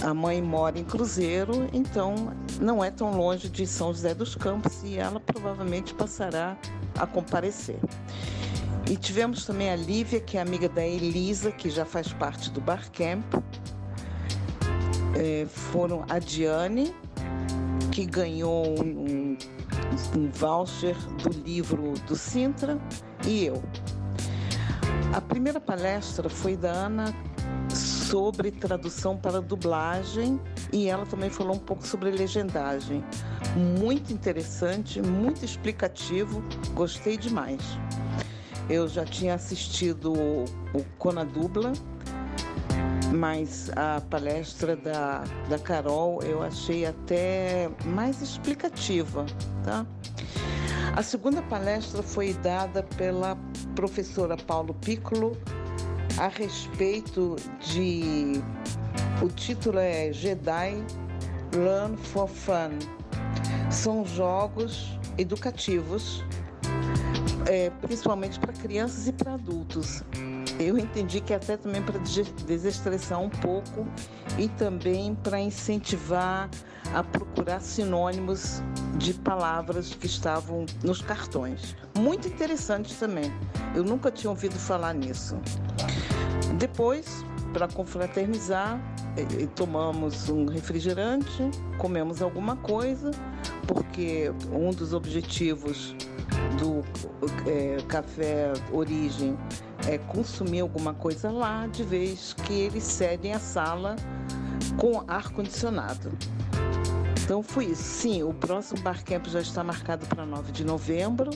A 0.03 0.15
mãe 0.15 0.41
mora 0.41 0.79
em 0.79 0.85
Cruzeiro, 0.85 1.69
então 1.73 2.33
não 2.59 2.83
é 2.83 2.91
tão 2.91 3.11
longe 3.11 3.51
de 3.51 3.67
São 3.67 3.93
José 3.93 4.15
dos 4.15 4.35
Campos 4.35 4.83
e 4.83 4.97
ela 4.97 5.21
provavelmente 5.21 5.93
passará 5.93 6.57
a 6.99 7.07
comparecer. 7.07 7.79
E 8.91 8.97
tivemos 8.97 9.45
também 9.45 9.71
a 9.71 9.77
Lívia, 9.77 10.19
que 10.19 10.39
é 10.39 10.41
amiga 10.41 10.69
da 10.69 10.85
Elisa, 10.85 11.53
que 11.53 11.69
já 11.69 11.85
faz 11.85 12.13
parte 12.13 12.51
do 12.51 12.61
Barcamp. 12.61 13.25
É, 15.15 15.47
foram 15.47 16.05
a 16.09 16.19
Diane, 16.19 16.95
que 17.93 18.07
ganhou 18.07 18.67
um, 18.81 19.37
um 20.17 20.31
voucher 20.33 20.97
do 21.23 21.29
livro 21.29 21.93
do 22.07 22.17
Sintra, 22.17 22.79
e 23.27 23.45
eu. 23.45 23.63
A 25.13 25.21
primeira 25.21 25.61
palestra 25.61 26.29
foi 26.29 26.57
da 26.57 26.71
Ana 26.71 27.15
sobre 28.11 28.51
tradução 28.51 29.17
para 29.17 29.41
dublagem 29.41 30.41
e 30.73 30.89
ela 30.89 31.07
também 31.07 31.31
falou 31.31 31.55
um 31.55 31.61
pouco 31.61 31.87
sobre 31.87 32.11
legendagem. 32.11 33.05
Muito 33.81 34.13
interessante, 34.13 35.01
muito 35.01 35.45
explicativo, 35.45 36.43
gostei 36.75 37.17
demais. 37.17 37.61
Eu 38.69 38.89
já 38.89 39.05
tinha 39.05 39.35
assistido 39.35 40.13
o 40.13 40.85
Conadubla, 40.99 41.73
mas 43.15 43.71
a 43.77 44.01
palestra 44.01 44.75
da, 44.75 45.23
da 45.49 45.59
Carol 45.59 46.21
eu 46.23 46.43
achei 46.43 46.87
até 46.87 47.71
mais 47.85 48.21
explicativa, 48.21 49.25
tá? 49.65 49.87
A 50.97 51.03
segunda 51.03 51.41
palestra 51.43 52.03
foi 52.03 52.33
dada 52.35 52.83
pela 52.97 53.39
professora 53.77 54.37
Paulo 54.37 54.75
Piccolo 54.75 55.37
a 56.21 56.29
respeito 56.29 57.35
de. 57.61 58.43
O 59.23 59.29
título 59.29 59.79
é 59.79 60.13
Jedi 60.13 60.85
Learn 61.55 61.97
for 61.97 62.29
Fun. 62.29 62.79
São 63.71 64.05
jogos 64.05 64.99
educativos, 65.17 66.23
é, 67.47 67.71
principalmente 67.81 68.39
para 68.39 68.53
crianças 68.53 69.09
e 69.09 69.13
para 69.13 69.35
adultos. 69.35 70.05
Eu 70.59 70.77
entendi 70.77 71.23
que 71.23 71.33
até 71.33 71.57
também 71.57 71.83
para 71.83 71.99
desestressar 72.47 73.19
um 73.19 73.31
pouco 73.31 73.87
e 74.39 74.47
também 74.49 75.15
para 75.15 75.41
incentivar 75.41 76.51
a 76.95 77.03
procurar 77.03 77.61
sinônimos 77.61 78.63
de 78.99 79.15
palavras 79.15 79.95
que 79.95 80.07
estavam 80.07 80.67
nos 80.85 81.01
cartões. 81.01 81.75
Muito 81.97 82.29
interessante 82.29 82.95
também. 82.97 83.33
Eu 83.75 83.85
nunca 83.85 84.11
tinha 84.11 84.31
ouvido 84.31 84.59
falar 84.59 84.93
nisso. 84.93 85.39
Depois, 86.61 87.25
para 87.55 87.67
confraternizar, 87.67 88.79
tomamos 89.57 90.29
um 90.29 90.45
refrigerante, 90.45 91.51
comemos 91.79 92.21
alguma 92.21 92.55
coisa, 92.55 93.11
porque 93.67 94.31
um 94.53 94.69
dos 94.69 94.93
objetivos 94.93 95.97
do 96.59 96.85
é, 97.49 97.79
café 97.89 98.53
Origem 98.71 99.39
é 99.89 99.97
consumir 99.97 100.61
alguma 100.61 100.93
coisa 100.93 101.31
lá, 101.31 101.67
de 101.67 101.83
vez 101.83 102.35
que 102.35 102.53
eles 102.53 102.85
cedem 102.85 103.33
a 103.33 103.39
sala 103.39 103.97
com 104.77 105.03
ar 105.09 105.31
condicionado. 105.31 106.13
Então 107.25 107.43
foi 107.43 107.69
isso. 107.69 107.83
Sim, 107.83 108.23
o 108.23 108.35
próximo 108.35 108.83
Barcamp 108.83 109.27
já 109.29 109.41
está 109.41 109.65
marcado 109.65 110.05
para 110.05 110.27
9 110.27 110.53
de 110.53 110.63
novembro. 110.63 111.31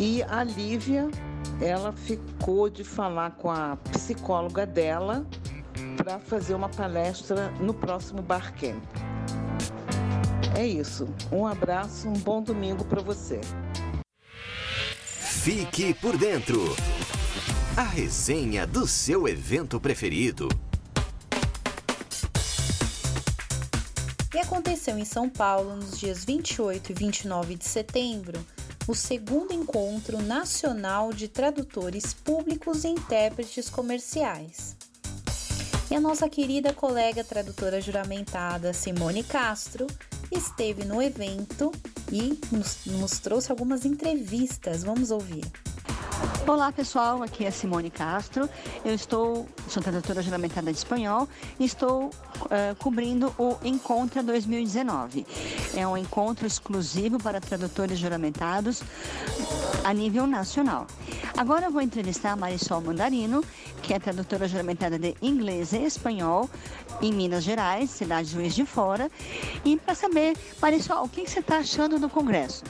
E 0.00 0.24
a 0.24 0.42
Lívia, 0.42 1.08
ela 1.60 1.92
ficou 1.92 2.68
de 2.68 2.84
falar 2.84 3.32
com 3.32 3.50
a 3.50 3.76
psicóloga 3.92 4.66
dela 4.66 5.26
para 5.96 6.18
fazer 6.18 6.54
uma 6.54 6.68
palestra 6.68 7.50
no 7.60 7.74
próximo 7.74 8.22
Barcamp. 8.22 8.82
É 10.56 10.66
isso. 10.66 11.08
Um 11.32 11.46
abraço, 11.46 12.08
um 12.08 12.12
bom 12.12 12.42
domingo 12.42 12.84
para 12.84 13.02
você. 13.02 13.40
Fique 15.02 15.92
por 15.94 16.16
dentro. 16.16 16.60
A 17.76 17.82
resenha 17.82 18.66
do 18.66 18.86
seu 18.86 19.26
evento 19.26 19.80
preferido. 19.80 20.48
E 24.32 24.38
aconteceu 24.38 24.98
em 24.98 25.04
São 25.04 25.28
Paulo 25.28 25.76
nos 25.76 25.98
dias 25.98 26.24
28 26.24 26.90
e 26.90 26.94
29 26.94 27.56
de 27.56 27.64
setembro 27.64 28.44
o 28.86 28.94
segundo 28.94 29.52
encontro 29.52 30.20
nacional 30.20 31.12
de 31.12 31.28
tradutores 31.28 32.12
públicos 32.12 32.84
e 32.84 32.88
intérpretes 32.88 33.70
comerciais. 33.70 34.76
E 35.90 35.94
a 35.94 36.00
nossa 36.00 36.28
querida 36.28 36.72
colega 36.72 37.22
tradutora 37.22 37.80
juramentada 37.80 38.72
Simone 38.72 39.22
Castro 39.22 39.86
esteve 40.30 40.84
no 40.84 41.02
evento 41.02 41.72
e 42.10 42.38
nos, 42.50 42.84
nos 42.86 43.18
trouxe 43.18 43.50
algumas 43.50 43.84
entrevistas. 43.84 44.82
Vamos 44.82 45.10
ouvir. 45.10 45.44
Olá 46.46 46.72
pessoal, 46.72 47.22
aqui 47.22 47.44
é 47.44 47.50
Simone 47.50 47.90
Castro. 47.90 48.48
Eu 48.84 48.94
estou, 48.94 49.48
sou 49.68 49.82
tradutora 49.82 50.22
juramentada 50.22 50.72
de 50.72 50.78
espanhol 50.78 51.28
e 51.58 51.64
estou 51.64 52.06
uh, 52.06 52.74
cobrindo 52.78 53.34
o 53.38 53.56
Encontra 53.62 54.22
2019. 54.22 55.26
É 55.76 55.86
um 55.86 55.96
encontro 55.96 56.46
exclusivo 56.46 57.18
para 57.18 57.40
tradutores 57.40 57.98
juramentados 57.98 58.82
a 59.84 59.92
nível 59.92 60.26
nacional. 60.26 60.86
Agora 61.36 61.66
eu 61.66 61.70
vou 61.70 61.82
entrevistar 61.82 62.32
a 62.32 62.36
Marisol 62.36 62.80
Mandarino, 62.80 63.44
que 63.82 63.92
é 63.92 63.98
tradutora 63.98 64.48
juramentada 64.48 64.98
de 64.98 65.14
inglês 65.20 65.72
e 65.72 65.84
espanhol 65.84 66.48
em 67.02 67.12
Minas 67.12 67.44
Gerais, 67.44 67.90
cidade 67.90 68.28
de 68.28 68.34
Juiz 68.34 68.54
de 68.54 68.64
Fora, 68.64 69.10
e 69.64 69.76
para 69.76 69.94
saber, 69.94 70.36
Marisol, 70.62 71.04
o 71.04 71.08
que 71.08 71.28
você 71.28 71.40
está 71.40 71.58
achando 71.58 71.98
do 71.98 72.08
Congresso? 72.08 72.62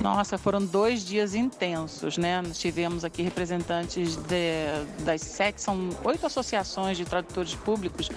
Nossa, 0.00 0.38
foram 0.38 0.64
dois 0.64 1.04
dias 1.04 1.34
intensos, 1.34 2.16
né? 2.16 2.40
Nós 2.40 2.58
tivemos 2.58 3.04
aqui 3.04 3.22
representantes 3.22 4.16
de, 4.16 5.04
das 5.04 5.20
sete, 5.20 5.60
são 5.60 5.90
oito 6.04 6.24
associações 6.26 6.96
de 6.96 7.04
tradutores 7.04 7.54
públicos 7.54 8.08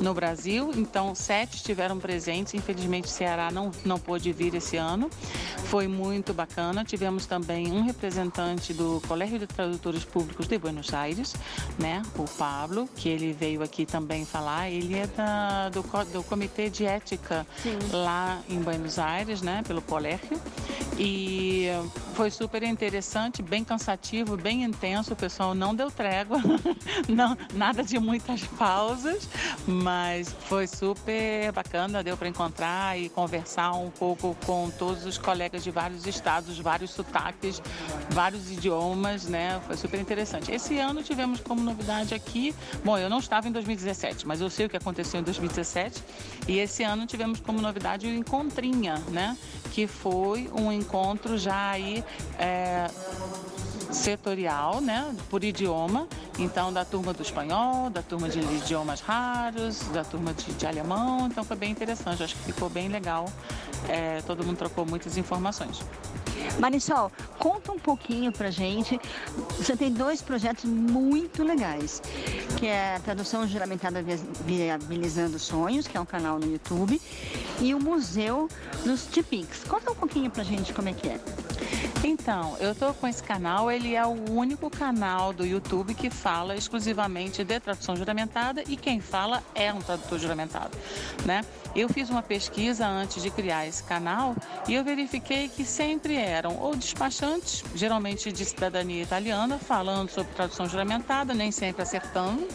no 0.00 0.14
Brasil, 0.14 0.72
então 0.74 1.14
sete 1.14 1.56
estiveram 1.56 1.98
presentes. 1.98 2.54
Infelizmente, 2.54 3.10
Ceará 3.10 3.50
não, 3.50 3.70
não 3.84 3.98
pôde 3.98 4.32
vir 4.32 4.54
esse 4.54 4.76
ano. 4.76 5.10
Foi 5.64 5.86
muito 5.86 6.32
bacana. 6.32 6.84
Tivemos 6.84 7.26
também 7.26 7.70
um 7.70 7.82
representante 7.82 8.72
do 8.72 9.02
Colégio 9.06 9.38
de 9.38 9.46
Tradutores 9.46 10.04
Públicos 10.04 10.46
de 10.46 10.56
Buenos 10.58 10.94
Aires, 10.94 11.34
né? 11.78 12.02
O 12.16 12.24
Pablo, 12.24 12.88
que 12.96 13.08
ele 13.08 13.32
veio 13.32 13.62
aqui 13.62 13.84
também 13.84 14.24
falar. 14.24 14.70
Ele 14.70 14.96
é 14.96 15.06
da, 15.06 15.68
do, 15.68 15.82
do 16.12 16.22
Comitê 16.22 16.70
de 16.70 16.86
Ética 16.86 17.46
Sim. 17.62 17.78
lá 17.92 18.40
em 18.48 18.58
Buenos 18.60 18.98
Aires, 18.98 19.42
né? 19.42 19.62
Pelo 19.66 19.82
colégio. 19.82 20.40
E 20.98 21.68
foi 22.14 22.30
super 22.30 22.62
interessante, 22.62 23.42
bem 23.42 23.62
cansativo, 23.62 24.36
bem 24.36 24.64
intenso. 24.64 25.12
O 25.12 25.16
pessoal 25.16 25.54
não 25.54 25.74
deu 25.74 25.90
trégua, 25.90 26.38
não, 27.08 27.36
nada 27.52 27.82
de 27.82 27.98
muitas 27.98 28.42
pausas, 28.42 29.28
mas 29.66 30.34
foi 30.48 30.66
super 30.66 31.52
bacana. 31.52 32.02
Deu 32.02 32.16
para 32.16 32.28
encontrar 32.28 32.98
e 32.98 33.10
conversar 33.10 33.72
um 33.72 33.90
pouco 33.90 34.34
com 34.46 34.70
todos 34.70 35.04
os 35.04 35.18
colegas 35.18 35.62
de 35.62 35.70
vários 35.70 36.06
estados, 36.06 36.58
vários 36.58 36.92
sotaques, 36.92 37.60
vários 38.10 38.50
idiomas, 38.50 39.26
né? 39.26 39.60
Foi 39.66 39.76
super 39.76 40.00
interessante. 40.00 40.50
Esse 40.50 40.78
ano 40.78 41.02
tivemos 41.02 41.40
como 41.40 41.60
novidade 41.60 42.14
aqui, 42.14 42.54
bom, 42.82 42.96
eu 42.96 43.10
não 43.10 43.18
estava 43.18 43.46
em 43.46 43.52
2017, 43.52 44.26
mas 44.26 44.40
eu 44.40 44.48
sei 44.48 44.64
o 44.64 44.70
que 44.70 44.76
aconteceu 44.76 45.20
em 45.20 45.22
2017. 45.22 46.02
E 46.48 46.58
esse 46.58 46.82
ano 46.82 47.06
tivemos 47.06 47.40
como 47.40 47.60
novidade 47.60 48.06
o 48.06 48.10
Encontrinha, 48.10 49.02
né? 49.10 49.36
Que 49.72 49.86
foi 49.86 50.48
um 50.54 50.72
já 51.36 51.70
aí 51.70 52.04
é, 52.38 52.88
setorial, 53.90 54.80
né, 54.80 55.14
por 55.28 55.42
idioma. 55.42 56.06
Então, 56.38 56.72
da 56.72 56.84
turma 56.84 57.12
do 57.12 57.22
espanhol, 57.22 57.88
da 57.90 58.02
turma 58.02 58.28
de 58.28 58.40
idiomas 58.40 59.00
raros, 59.00 59.80
da 59.92 60.04
turma 60.04 60.34
de, 60.34 60.52
de 60.52 60.66
alemão. 60.66 61.26
Então, 61.26 61.44
foi 61.44 61.56
bem 61.56 61.70
interessante. 61.70 62.22
Acho 62.22 62.36
que 62.36 62.52
ficou 62.52 62.68
bem 62.68 62.88
legal. 62.88 63.26
É, 63.88 64.20
todo 64.26 64.44
mundo 64.44 64.56
trocou 64.56 64.84
muitas 64.84 65.16
informações. 65.16 65.80
Marisol, 66.58 67.10
conta 67.38 67.72
um 67.72 67.78
pouquinho 67.78 68.32
pra 68.32 68.50
gente. 68.50 69.00
Você 69.58 69.76
tem 69.76 69.92
dois 69.92 70.22
projetos 70.22 70.64
muito 70.64 71.42
legais, 71.42 72.02
que 72.58 72.66
é 72.66 72.96
a 72.96 73.00
tradução 73.00 73.46
juramentada 73.46 74.04
viabilizando 74.44 75.38
sonhos, 75.38 75.86
que 75.86 75.96
é 75.96 76.00
um 76.00 76.06
canal 76.06 76.38
no 76.38 76.50
YouTube, 76.50 77.00
e 77.60 77.74
o 77.74 77.80
Museu 77.80 78.48
dos 78.84 79.06
Tipics. 79.06 79.64
Conta 79.64 79.90
um 79.90 79.94
pouquinho 79.94 80.30
pra 80.30 80.42
gente 80.42 80.72
como 80.72 80.88
é 80.88 80.92
que 80.92 81.08
é. 81.08 81.20
Então, 82.04 82.56
eu 82.60 82.74
tô 82.74 82.92
com 82.94 83.08
esse 83.08 83.22
canal, 83.22 83.70
ele 83.70 83.94
é 83.94 84.06
o 84.06 84.30
único 84.30 84.70
canal 84.70 85.32
do 85.32 85.44
YouTube 85.44 85.94
que 85.94 86.08
fala 86.08 86.54
exclusivamente 86.54 87.42
de 87.42 87.58
tradução 87.58 87.96
juramentada 87.96 88.62
e 88.68 88.76
quem 88.76 89.00
fala 89.00 89.42
é 89.54 89.72
um 89.72 89.80
tradutor 89.80 90.18
juramentado, 90.18 90.76
né? 91.24 91.44
Eu 91.74 91.88
fiz 91.88 92.08
uma 92.08 92.22
pesquisa 92.22 92.86
antes 92.86 93.22
de 93.22 93.30
criar 93.30 93.66
esse 93.66 93.82
canal 93.82 94.36
e 94.68 94.74
eu 94.74 94.84
verifiquei 94.84 95.48
que 95.48 95.64
sempre 95.64 96.16
eram 96.26 96.56
ou 96.58 96.74
despachantes, 96.74 97.64
geralmente 97.74 98.32
de 98.32 98.44
cidadania 98.44 99.02
italiana, 99.02 99.58
falando 99.58 100.10
sobre 100.10 100.32
tradução 100.34 100.68
juramentada, 100.68 101.32
nem 101.34 101.52
sempre 101.52 101.82
acertando, 101.82 102.46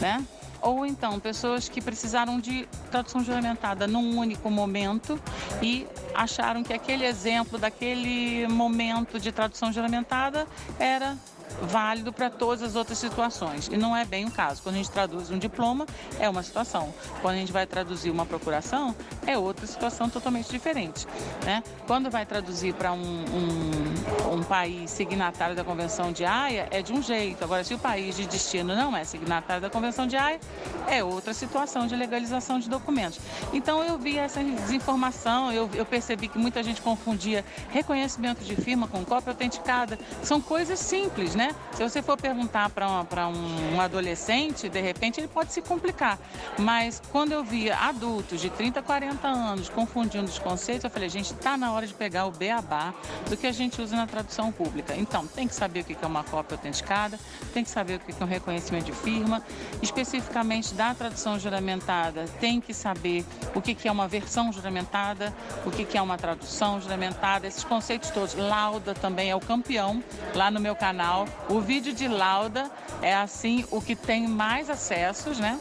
né? 0.00 0.24
ou 0.62 0.84
então 0.84 1.20
pessoas 1.20 1.68
que 1.68 1.80
precisaram 1.80 2.40
de 2.40 2.68
tradução 2.90 3.22
juramentada 3.22 3.86
num 3.86 4.18
único 4.18 4.50
momento 4.50 5.20
e 5.62 5.86
acharam 6.14 6.62
que 6.62 6.72
aquele 6.72 7.04
exemplo 7.04 7.58
daquele 7.58 8.48
momento 8.48 9.20
de 9.20 9.30
tradução 9.30 9.72
juramentada 9.72 10.46
era 10.78 11.16
válido 11.62 12.12
para 12.12 12.30
todas 12.30 12.62
as 12.62 12.76
outras 12.76 12.98
situações. 12.98 13.68
E 13.68 13.76
não 13.76 13.96
é 13.96 14.04
bem 14.04 14.24
o 14.24 14.30
caso. 14.30 14.62
Quando 14.62 14.76
a 14.76 14.78
gente 14.78 14.90
traduz 14.90 15.30
um 15.30 15.38
diploma, 15.38 15.86
é 16.18 16.28
uma 16.28 16.42
situação. 16.42 16.92
Quando 17.22 17.36
a 17.36 17.38
gente 17.38 17.52
vai 17.52 17.66
traduzir 17.66 18.10
uma 18.10 18.26
procuração, 18.26 18.94
é 19.26 19.36
outra 19.38 19.66
situação 19.66 20.08
totalmente 20.08 20.50
diferente. 20.50 21.06
Né? 21.44 21.62
Quando 21.86 22.10
vai 22.10 22.26
traduzir 22.26 22.74
para 22.74 22.92
um, 22.92 22.98
um, 22.98 24.34
um, 24.34 24.42
país 24.42 24.90
signatário 24.90 25.56
da 25.56 25.64
Convenção 25.64 26.12
de 26.12 26.24
Haia, 26.24 26.68
é 26.70 26.82
de 26.82 26.92
um 26.92 27.02
jeito. 27.02 27.42
Agora, 27.42 27.64
se 27.64 27.74
o 27.74 27.78
país 27.78 28.16
de 28.16 28.26
destino 28.26 28.74
não 28.74 28.96
é 28.96 29.04
signatário 29.04 29.62
da 29.62 29.70
Convenção 29.70 30.06
de 30.06 30.16
Haia, 30.16 30.40
é 30.88 31.02
outra 31.02 31.34
situação 31.34 31.86
de 31.86 31.96
legalização 31.96 32.58
de 32.58 32.68
documentos. 32.68 33.18
Então, 33.52 33.82
eu 33.82 33.98
vi 33.98 34.18
essa 34.18 34.42
desinformação, 34.42 35.52
eu, 35.52 35.68
eu 35.74 35.84
percebi 35.84 36.28
que 36.28 36.38
muita 36.38 36.62
gente 36.62 36.80
confundia 36.80 37.44
reconhecimento 37.70 38.44
de 38.44 38.56
firma 38.56 38.86
com 38.86 39.04
cópia 39.04 39.30
autenticada. 39.32 39.98
São 40.22 40.40
coisas 40.40 40.78
simples, 40.78 41.34
né? 41.34 41.45
Se 41.72 41.82
você 41.82 42.02
for 42.02 42.16
perguntar 42.16 42.70
para 42.70 43.28
um, 43.28 43.74
um 43.74 43.80
adolescente, 43.80 44.68
de 44.68 44.80
repente 44.80 45.20
ele 45.20 45.28
pode 45.28 45.52
se 45.52 45.60
complicar. 45.60 46.18
Mas 46.58 47.02
quando 47.10 47.32
eu 47.32 47.44
via 47.44 47.76
adultos 47.76 48.40
de 48.40 48.50
30, 48.50 48.82
40 48.82 49.28
anos 49.28 49.68
confundindo 49.68 50.24
os 50.24 50.38
conceitos, 50.38 50.84
eu 50.84 50.90
falei, 50.90 51.08
gente, 51.08 51.32
está 51.32 51.56
na 51.56 51.72
hora 51.72 51.86
de 51.86 51.94
pegar 51.94 52.26
o 52.26 52.30
beabá 52.30 52.94
do 53.28 53.36
que 53.36 53.46
a 53.46 53.52
gente 53.52 53.80
usa 53.80 53.96
na 53.96 54.06
tradução 54.06 54.50
pública. 54.50 54.94
Então, 54.96 55.26
tem 55.26 55.46
que 55.46 55.54
saber 55.54 55.80
o 55.80 55.84
que 55.84 55.96
é 56.00 56.06
uma 56.06 56.24
cópia 56.24 56.56
autenticada, 56.56 57.18
tem 57.52 57.62
que 57.62 57.70
saber 57.70 57.96
o 57.96 58.00
que 58.00 58.12
é 58.12 58.24
um 58.24 58.28
reconhecimento 58.28 58.86
de 58.86 58.92
firma, 58.92 59.42
especificamente 59.82 60.74
da 60.74 60.94
tradução 60.94 61.38
juramentada, 61.38 62.24
tem 62.40 62.60
que 62.60 62.72
saber 62.72 63.24
o 63.54 63.60
que 63.60 63.86
é 63.86 63.92
uma 63.92 64.08
versão 64.08 64.52
juramentada, 64.52 65.34
o 65.64 65.70
que 65.70 65.96
é 65.96 66.02
uma 66.02 66.16
tradução 66.16 66.80
juramentada, 66.80 67.46
esses 67.46 67.64
conceitos 67.64 68.10
todos. 68.10 68.34
Lauda 68.34 68.94
também 68.94 69.30
é 69.30 69.36
o 69.36 69.40
campeão 69.40 70.02
lá 70.34 70.50
no 70.50 70.60
meu 70.60 70.74
canal 70.74 71.26
o 71.48 71.60
vídeo 71.60 71.92
de 71.92 72.08
lauda 72.08 72.70
é 73.00 73.14
assim 73.14 73.64
o 73.70 73.80
que 73.80 73.94
tem 73.94 74.26
mais 74.26 74.68
acessos, 74.68 75.38
né? 75.38 75.58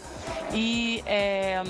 E 0.53 1.03
é, 1.05 1.63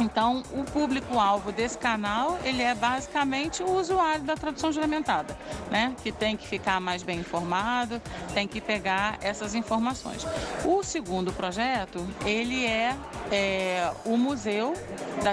então, 0.00 0.42
o 0.52 0.64
público-alvo 0.64 1.52
desse 1.52 1.76
canal, 1.76 2.38
ele 2.44 2.62
é 2.62 2.74
basicamente 2.74 3.62
o 3.62 3.70
usuário 3.78 4.22
da 4.22 4.34
tradução 4.34 4.72
juramentada, 4.72 5.36
né? 5.70 5.94
Que 6.02 6.10
tem 6.10 6.36
que 6.36 6.46
ficar 6.46 6.80
mais 6.80 7.02
bem 7.02 7.20
informado, 7.20 8.00
tem 8.34 8.46
que 8.46 8.60
pegar 8.60 9.18
essas 9.20 9.54
informações. 9.54 10.26
O 10.64 10.82
segundo 10.82 11.32
projeto, 11.32 12.06
ele 12.24 12.64
é, 12.64 12.96
é 13.30 13.92
o 14.04 14.16
museu 14.16 14.74
da 15.22 15.32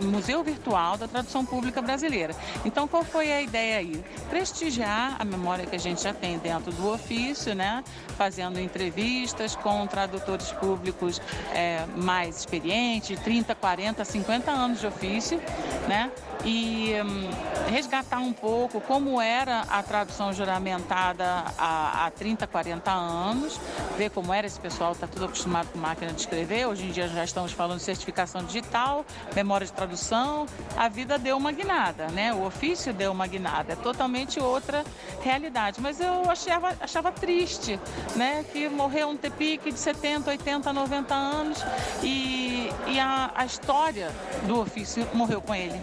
o 0.00 0.04
museu 0.06 0.42
virtual 0.42 0.96
da 0.96 1.06
tradução 1.06 1.44
pública 1.44 1.80
brasileira. 1.80 2.34
Então, 2.64 2.88
qual 2.88 3.04
foi 3.04 3.32
a 3.32 3.40
ideia 3.40 3.78
aí? 3.78 4.02
Prestigiar 4.28 5.16
a 5.18 5.24
memória 5.24 5.66
que 5.66 5.76
a 5.76 5.78
gente 5.78 6.02
já 6.02 6.12
tem 6.12 6.38
dentro 6.38 6.72
do 6.72 6.90
ofício, 6.92 7.54
né? 7.54 7.84
Fazendo 8.16 8.58
entrevistas 8.58 9.54
com 9.54 9.86
tradutores 9.86 10.50
públicos 10.52 11.20
é, 11.52 11.84
mais 11.96 12.38
experientes, 12.38 13.18
30, 13.20 13.54
40 13.54 13.69
40, 13.70 14.04
50 14.04 14.50
anos 14.50 14.80
de 14.80 14.86
ofício, 14.88 15.40
né? 15.86 16.10
E 16.44 16.94
hum, 17.04 17.30
resgatar 17.70 18.18
um 18.18 18.32
pouco 18.32 18.80
como 18.80 19.20
era 19.20 19.60
a 19.68 19.82
tradução 19.82 20.32
juramentada 20.32 21.44
há, 21.56 22.06
há 22.06 22.10
30, 22.10 22.46
40 22.46 22.90
anos, 22.90 23.60
ver 23.96 24.10
como 24.10 24.32
era 24.32 24.46
esse 24.46 24.58
pessoal, 24.58 24.92
está 24.92 25.06
tudo 25.06 25.26
acostumado 25.26 25.68
com 25.68 25.78
máquina 25.78 26.12
de 26.12 26.20
escrever, 26.20 26.66
hoje 26.66 26.86
em 26.86 26.90
dia 26.90 27.06
já 27.08 27.22
estamos 27.22 27.52
falando 27.52 27.78
de 27.78 27.84
certificação 27.84 28.42
digital, 28.42 29.04
memória 29.36 29.66
de 29.66 29.72
tradução, 29.72 30.46
a 30.76 30.88
vida 30.88 31.18
deu 31.18 31.36
uma 31.36 31.52
guinada, 31.52 32.08
né? 32.08 32.32
O 32.32 32.46
ofício 32.46 32.92
deu 32.92 33.12
uma 33.12 33.26
guinada, 33.26 33.74
é 33.74 33.76
totalmente 33.76 34.40
outra 34.40 34.82
realidade. 35.22 35.80
Mas 35.80 36.00
eu 36.00 36.28
achava, 36.28 36.74
achava 36.80 37.12
triste, 37.12 37.78
né? 38.16 38.44
Que 38.50 38.68
morreu 38.68 39.10
um 39.10 39.16
tepique 39.16 39.70
de 39.70 39.78
70, 39.78 40.30
80, 40.30 40.72
90 40.72 41.14
anos 41.14 41.58
e, 42.02 42.70
e 42.88 42.98
a, 42.98 43.30
a 43.34 43.44
história 43.60 44.10
do 44.46 44.58
ofício 44.58 45.06
morreu 45.12 45.40
com 45.40 45.54
ele, 45.54 45.78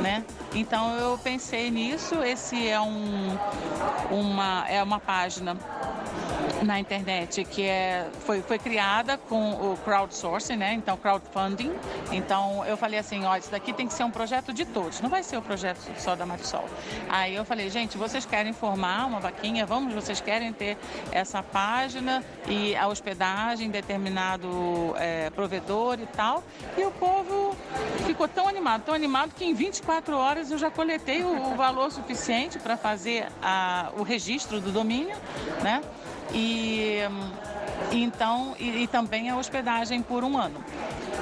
né? 0.00 0.24
Então 0.54 0.94
eu 0.96 1.18
pensei 1.18 1.70
nisso. 1.70 2.22
Esse 2.22 2.68
é 2.68 2.80
um, 2.80 3.36
uma, 4.10 4.64
é 4.68 4.82
uma 4.82 5.00
página 5.00 5.56
na 6.62 6.78
internet 6.78 7.44
que 7.44 7.62
é, 7.62 8.08
foi, 8.20 8.42
foi 8.42 8.58
criada 8.58 9.18
com 9.18 9.52
o 9.52 9.76
crowdsourcing, 9.84 10.56
né? 10.56 10.72
Então, 10.74 10.96
crowdfunding. 10.96 11.72
Então, 12.12 12.64
eu 12.64 12.76
falei 12.76 12.98
assim, 12.98 13.24
olha, 13.24 13.38
isso 13.38 13.50
daqui 13.50 13.72
tem 13.72 13.86
que 13.86 13.94
ser 13.94 14.04
um 14.04 14.10
projeto 14.10 14.52
de 14.52 14.64
todos, 14.64 15.00
não 15.00 15.10
vai 15.10 15.22
ser 15.22 15.36
o 15.36 15.40
um 15.40 15.42
projeto 15.42 15.78
só 15.98 16.14
da 16.14 16.24
Marisol. 16.24 16.64
Aí 17.08 17.34
eu 17.34 17.44
falei, 17.44 17.70
gente, 17.70 17.96
vocês 17.96 18.24
querem 18.24 18.52
formar 18.52 19.06
uma 19.06 19.20
vaquinha? 19.20 19.66
Vamos, 19.66 19.92
vocês 19.94 20.20
querem 20.20 20.52
ter 20.52 20.76
essa 21.10 21.42
página 21.42 22.24
e 22.48 22.74
a 22.76 22.86
hospedagem, 22.88 23.70
determinado 23.70 24.94
é, 24.96 25.30
provedor 25.30 25.98
e 26.00 26.06
tal. 26.06 26.42
E 26.76 26.84
o 26.84 26.90
povo 26.90 27.56
ficou 28.06 28.28
tão 28.28 28.48
animado, 28.48 28.82
tão 28.82 28.94
animado 28.94 29.34
que 29.34 29.44
em 29.44 29.54
24 29.54 30.16
horas 30.16 30.50
eu 30.50 30.58
já 30.58 30.70
coletei 30.70 31.22
o, 31.22 31.52
o 31.52 31.56
valor 31.56 31.90
suficiente 31.90 32.58
para 32.58 32.76
fazer 32.76 33.26
a, 33.42 33.90
o 33.98 34.02
registro 34.02 34.60
do 34.60 34.70
domínio, 34.70 35.16
né? 35.62 35.82
E 36.32 37.00
então 37.92 38.54
e, 38.58 38.82
e 38.82 38.86
também 38.86 39.30
a 39.30 39.36
hospedagem 39.36 40.02
por 40.02 40.24
um 40.24 40.36
ano. 40.36 40.62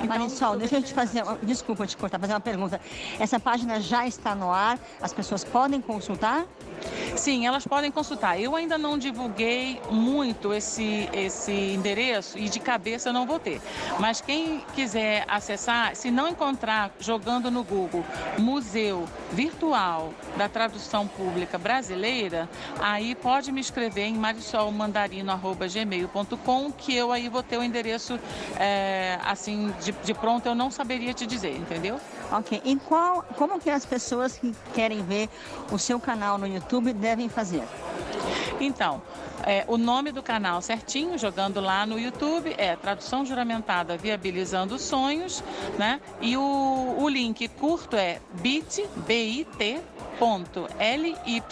Então, 0.02 0.18
Marisol, 0.18 0.56
deixa 0.56 0.76
eu 0.76 0.82
te 0.82 0.92
fazer, 0.92 1.22
desculpa 1.42 1.86
te 1.86 1.96
cortar, 1.96 2.18
fazer 2.18 2.32
uma 2.32 2.40
pergunta. 2.40 2.80
Essa 3.18 3.38
página 3.38 3.80
já 3.80 4.06
está 4.06 4.34
no 4.34 4.50
ar? 4.50 4.78
As 5.00 5.12
pessoas 5.12 5.44
podem 5.44 5.80
consultar? 5.80 6.44
Sim, 7.16 7.46
elas 7.46 7.66
podem 7.66 7.90
consultar. 7.90 8.40
Eu 8.40 8.57
ainda 8.57 8.77
não 8.77 8.98
divulguei 8.98 9.81
muito 9.90 10.53
esse, 10.53 11.09
esse 11.12 11.53
endereço 11.53 12.37
e 12.38 12.48
de 12.48 12.59
cabeça 12.59 13.11
eu 13.11 13.12
não 13.12 13.24
vou 13.27 13.38
ter. 13.38 13.61
Mas 13.98 14.20
quem 14.20 14.64
quiser 14.74 15.24
acessar, 15.29 15.94
se 15.94 16.11
não 16.11 16.27
encontrar 16.29 16.90
jogando 16.98 17.48
no 17.50 17.62
Google 17.62 18.05
Museu 18.38 19.07
Virtual 19.33 20.12
da 20.37 20.48
Tradução 20.48 21.07
Pública 21.07 21.57
Brasileira, 21.57 22.48
aí 22.81 23.14
pode 23.14 23.53
me 23.53 23.61
escrever 23.61 24.07
em 24.07 24.14
marisolmandarino.gmail.com 24.14 26.72
que 26.72 26.96
eu 26.96 27.12
aí 27.12 27.29
vou 27.29 27.42
ter 27.42 27.59
o 27.59 27.62
endereço 27.62 28.18
é, 28.59 29.18
assim 29.24 29.72
de, 29.83 29.92
de 29.92 30.14
pronto 30.14 30.46
eu 30.46 30.55
não 30.55 30.70
saberia 30.70 31.12
te 31.14 31.27
dizer, 31.27 31.57
entendeu? 31.57 31.98
Ok. 32.32 32.60
E 32.64 32.76
qual, 32.76 33.22
como 33.37 33.60
que 33.60 33.70
as 33.70 33.84
pessoas 33.84 34.37
que 34.37 34.54
querem 34.74 35.02
ver 35.02 35.28
o 35.70 35.78
seu 35.78 36.00
canal 36.00 36.38
no 36.38 36.46
YouTube 36.46 36.92
devem 36.92 37.28
fazer? 37.28 37.64
Então, 38.60 39.02
é, 39.46 39.64
o 39.68 39.76
nome 39.76 40.10
do 40.10 40.22
canal 40.22 40.62
certinho, 40.62 41.18
jogando 41.18 41.60
lá 41.60 41.84
no 41.84 41.98
YouTube, 41.98 42.54
é 42.56 42.76
Tradução 42.76 43.26
Juramentada 43.26 43.96
Viabilizando 43.96 44.78
Sonhos, 44.78 45.42
né? 45.78 46.00
E 46.20 46.37
o, 46.37 46.96
o 46.98 47.08
link 47.08 47.46
curto 47.48 47.96
é 47.96 48.20
bit, 48.40 48.88
bit, 49.06 49.80
ponto, 50.18 50.66
ly, 50.78 51.42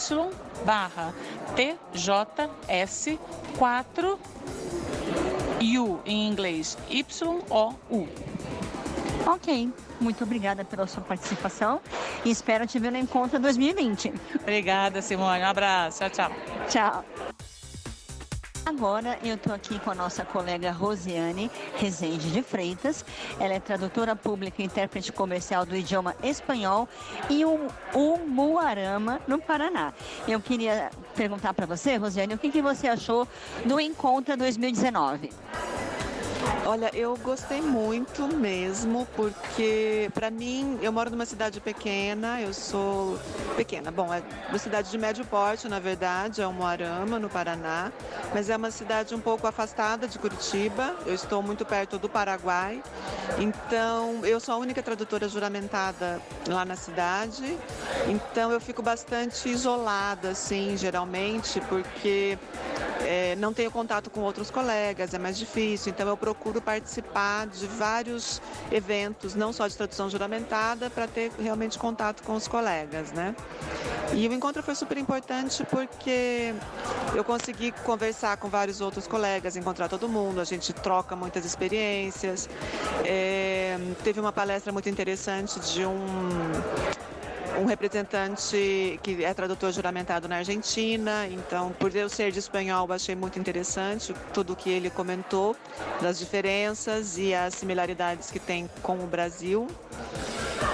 barra, 0.64 1.12
tjs, 1.54 3.18
4, 3.58 4.18
u 5.60 6.00
em 6.06 6.28
inglês, 6.28 6.78
y-o-u. 6.88 8.08
Ok. 9.26 9.70
Muito 10.02 10.24
obrigada 10.24 10.64
pela 10.64 10.86
sua 10.86 11.02
participação 11.02 11.80
e 12.24 12.30
espero 12.30 12.66
te 12.66 12.78
ver 12.78 12.90
no 12.90 12.98
encontro 12.98 13.38
2020. 13.38 14.12
Obrigada, 14.40 15.00
Simone. 15.00 15.42
Um 15.42 15.46
abraço. 15.46 16.00
Tchau, 16.00 16.10
tchau. 16.10 16.32
Tchau. 16.68 17.04
Agora 18.64 19.18
eu 19.24 19.34
estou 19.34 19.52
aqui 19.52 19.78
com 19.80 19.90
a 19.90 19.94
nossa 19.94 20.24
colega 20.24 20.70
Rosiane 20.70 21.50
Rezende 21.76 22.30
de 22.30 22.42
Freitas. 22.42 23.04
Ela 23.38 23.54
é 23.54 23.60
tradutora 23.60 24.14
pública 24.14 24.62
e 24.62 24.64
intérprete 24.64 25.12
comercial 25.12 25.66
do 25.66 25.76
idioma 25.76 26.14
espanhol 26.22 26.88
e 27.28 27.44
o, 27.44 27.68
o 27.92 28.18
Muarama, 28.18 29.20
no 29.26 29.38
Paraná. 29.38 29.92
Eu 30.28 30.40
queria 30.40 30.90
perguntar 31.14 31.54
para 31.54 31.66
você, 31.66 31.96
Rosiane, 31.96 32.34
o 32.34 32.38
que, 32.38 32.50
que 32.50 32.62
você 32.62 32.86
achou 32.88 33.26
do 33.64 33.80
Encontra 33.80 34.36
2019? 34.36 35.30
Olha, 36.64 36.90
eu 36.94 37.16
gostei 37.16 37.60
muito 37.60 38.28
mesmo, 38.28 39.06
porque 39.16 40.08
para 40.14 40.30
mim, 40.30 40.78
eu 40.80 40.92
moro 40.92 41.10
numa 41.10 41.26
cidade 41.26 41.60
pequena, 41.60 42.40
eu 42.40 42.54
sou 42.54 43.18
pequena. 43.56 43.90
Bom, 43.90 44.14
é 44.14 44.22
uma 44.48 44.58
cidade 44.58 44.88
de 44.88 44.96
médio 44.96 45.24
porte, 45.24 45.68
na 45.68 45.80
verdade, 45.80 46.40
é 46.40 46.46
Moarama, 46.46 47.18
no 47.18 47.28
Paraná, 47.28 47.90
mas 48.32 48.48
é 48.48 48.56
uma 48.56 48.70
cidade 48.70 49.12
um 49.12 49.20
pouco 49.20 49.46
afastada 49.46 50.06
de 50.06 50.18
Curitiba. 50.20 50.94
Eu 51.04 51.14
estou 51.14 51.42
muito 51.42 51.64
perto 51.64 51.98
do 51.98 52.08
Paraguai. 52.08 52.80
Então, 53.38 54.24
eu 54.24 54.38
sou 54.38 54.54
a 54.54 54.58
única 54.58 54.82
tradutora 54.82 55.28
juramentada 55.28 56.20
lá 56.48 56.64
na 56.64 56.76
cidade. 56.76 57.58
Então, 58.06 58.52
eu 58.52 58.60
fico 58.60 58.82
bastante 58.82 59.48
isolada, 59.48 60.30
assim, 60.30 60.76
geralmente, 60.76 61.60
porque 61.62 62.38
é, 63.12 63.36
não 63.36 63.52
tenho 63.52 63.70
contato 63.70 64.08
com 64.08 64.20
outros 64.20 64.50
colegas, 64.50 65.12
é 65.12 65.18
mais 65.18 65.36
difícil. 65.36 65.92
Então, 65.92 66.08
eu 66.08 66.16
procuro 66.16 66.62
participar 66.62 67.46
de 67.46 67.66
vários 67.66 68.40
eventos, 68.70 69.34
não 69.34 69.52
só 69.52 69.68
de 69.68 69.76
tradução 69.76 70.08
juramentada, 70.08 70.88
para 70.88 71.06
ter 71.06 71.30
realmente 71.38 71.78
contato 71.78 72.22
com 72.22 72.34
os 72.34 72.48
colegas, 72.48 73.12
né? 73.12 73.36
E 74.14 74.26
o 74.26 74.32
encontro 74.32 74.62
foi 74.62 74.74
super 74.74 74.96
importante 74.96 75.62
porque 75.66 76.54
eu 77.14 77.22
consegui 77.22 77.70
conversar 77.84 78.38
com 78.38 78.48
vários 78.48 78.80
outros 78.80 79.06
colegas, 79.06 79.56
encontrar 79.56 79.88
todo 79.90 80.08
mundo, 80.08 80.40
a 80.40 80.44
gente 80.44 80.72
troca 80.72 81.14
muitas 81.14 81.44
experiências. 81.44 82.48
É, 83.04 83.76
teve 84.02 84.20
uma 84.20 84.32
palestra 84.32 84.72
muito 84.72 84.88
interessante 84.88 85.60
de 85.60 85.84
um 85.84 86.28
um 87.60 87.64
representante 87.64 88.98
que 89.02 89.24
é 89.24 89.34
tradutor 89.34 89.72
juramentado 89.72 90.28
na 90.28 90.36
Argentina, 90.36 91.26
então 91.28 91.72
por 91.78 91.94
eu 91.94 92.08
ser 92.08 92.32
de 92.32 92.38
espanhol 92.38 92.90
achei 92.92 93.14
muito 93.14 93.38
interessante 93.38 94.14
tudo 94.32 94.52
o 94.52 94.56
que 94.56 94.70
ele 94.70 94.90
comentou 94.90 95.56
das 96.00 96.18
diferenças 96.18 97.18
e 97.18 97.34
as 97.34 97.54
similaridades 97.54 98.30
que 98.30 98.38
tem 98.38 98.68
com 98.82 98.94
o 98.94 99.06
Brasil. 99.06 99.66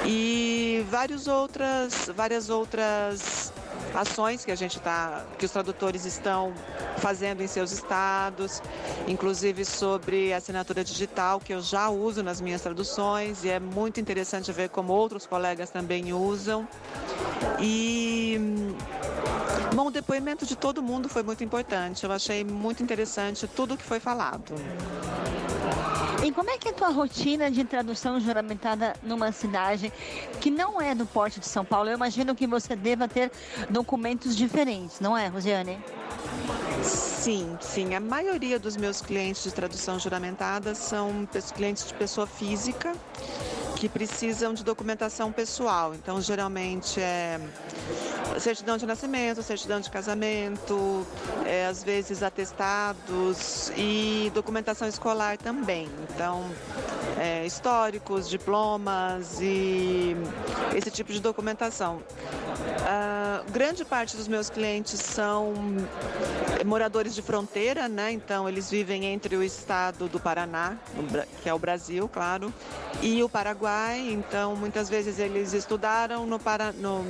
E 0.05 0.85
várias 0.91 1.27
outras 1.27 2.11
várias 2.15 2.49
outras 2.49 3.53
ações 3.95 4.45
que 4.45 4.51
a 4.51 4.57
gente 4.57 4.79
está, 4.79 5.25
que 5.39 5.45
os 5.45 5.51
tradutores 5.51 6.05
estão 6.05 6.53
fazendo 6.99 7.43
em 7.43 7.47
seus 7.47 7.73
estados, 7.73 8.63
inclusive 9.07 9.65
sobre 9.65 10.33
assinatura 10.33 10.85
digital, 10.85 11.41
que 11.41 11.53
eu 11.53 11.61
já 11.61 11.89
uso 11.89 12.23
nas 12.23 12.41
minhas 12.41 12.63
traduções, 12.63 13.45
e 13.45 13.49
é 13.49 13.61
muito 13.61 14.01
interessante 14.01 14.51
ver 14.53 14.69
como 14.69 14.93
outros 14.93 15.27
colegas 15.27 15.71
também 15.71 16.13
usam. 16.13 16.67
E 17.61 18.41
Bom, 19.75 19.89
o 19.89 19.91
depoimento 19.91 20.47
de 20.47 20.57
todo 20.57 20.83
mundo 20.83 21.09
foi 21.09 21.23
muito 21.23 21.45
importante. 21.45 22.05
Eu 22.05 22.11
achei 22.11 22.43
muito 22.43 22.83
interessante 22.83 23.47
tudo 23.47 23.77
que 23.77 23.85
foi 23.85 24.01
falado. 24.01 24.55
E 26.25 26.33
como 26.33 26.51
é 26.51 26.59
que 26.59 26.69
é 26.69 26.71
a 26.73 26.75
tua 26.75 26.89
rotina 26.89 27.51
de 27.51 27.65
tradução 27.65 28.19
juramentada 28.19 28.95
numa 29.03 29.31
cidade 29.31 29.93
que 30.41 30.51
não 30.51 30.81
é 30.81 30.95
do 30.95 31.07
porte 31.07 31.39
de 31.39 31.47
São 31.47 31.65
Paulo? 31.65 31.89
Eu 31.89 31.95
imagino 31.95 32.35
que 32.35 32.47
você 32.47 32.75
deva 32.75 33.07
ter 33.07 33.31
documentos 33.71 34.37
diferentes, 34.37 34.99
não 34.99 35.17
é, 35.17 35.29
Rosiane? 35.29 35.79
Sim, 36.83 37.57
sim. 37.61 37.95
A 37.95 38.01
maioria 38.01 38.59
dos 38.59 38.77
meus 38.77 39.01
clientes 39.01 39.45
de 39.45 39.53
tradução 39.53 39.99
juramentada 39.99 40.75
são 40.75 41.29
clientes 41.55 41.87
de 41.87 41.95
pessoa 41.95 42.27
física 42.27 42.93
que 43.79 43.89
precisam 43.89 44.53
de 44.53 44.65
documentação 44.65 45.31
pessoal. 45.31 45.95
Então, 45.95 46.21
geralmente 46.21 47.01
é 47.01 47.41
certidão 48.41 48.77
de 48.77 48.85
nascimento, 48.85 49.41
certidão 49.43 49.81
de 49.81 49.89
casamento, 49.89 51.07
é, 51.47 51.67
às 51.67 51.85
vezes 51.85 52.23
atestados 52.23 53.71
e 53.77 54.31
documentação 54.35 54.89
escolar 54.89 55.39
também. 55.39 55.89
Então, 56.11 56.45
é, 57.19 57.47
históricos, 57.47 58.29
diplomas 58.29 59.39
e 59.41 60.17
esse 60.75 60.91
tipo 60.91 61.13
de 61.13 61.21
documentação. 61.21 62.03
Uh, 62.89 63.45
grande 63.53 63.85
parte 63.85 64.17
dos 64.17 64.27
meus 64.27 64.49
clientes 64.49 64.99
são 64.99 65.53
moradores 66.65 67.15
de 67.15 67.21
fronteira, 67.21 67.87
né? 67.87 68.11
Então 68.11 68.49
eles 68.49 68.71
vivem 68.71 69.05
entre 69.05 69.37
o 69.37 69.43
estado 69.43 70.09
do 70.09 70.19
Paraná, 70.19 70.75
que 71.43 71.51
é 71.51 71.53
o 71.53 71.59
Brasil, 71.59 72.09
claro, 72.09 72.51
e 73.03 73.23
o 73.23 73.29
Paraguai. 73.29 74.01
Então 74.11 74.57
muitas 74.57 74.89
vezes 74.89 75.19
eles 75.19 75.53
estudaram 75.53 76.25
no, 76.25 76.39
Para... 76.39 76.73
no... 76.73 77.05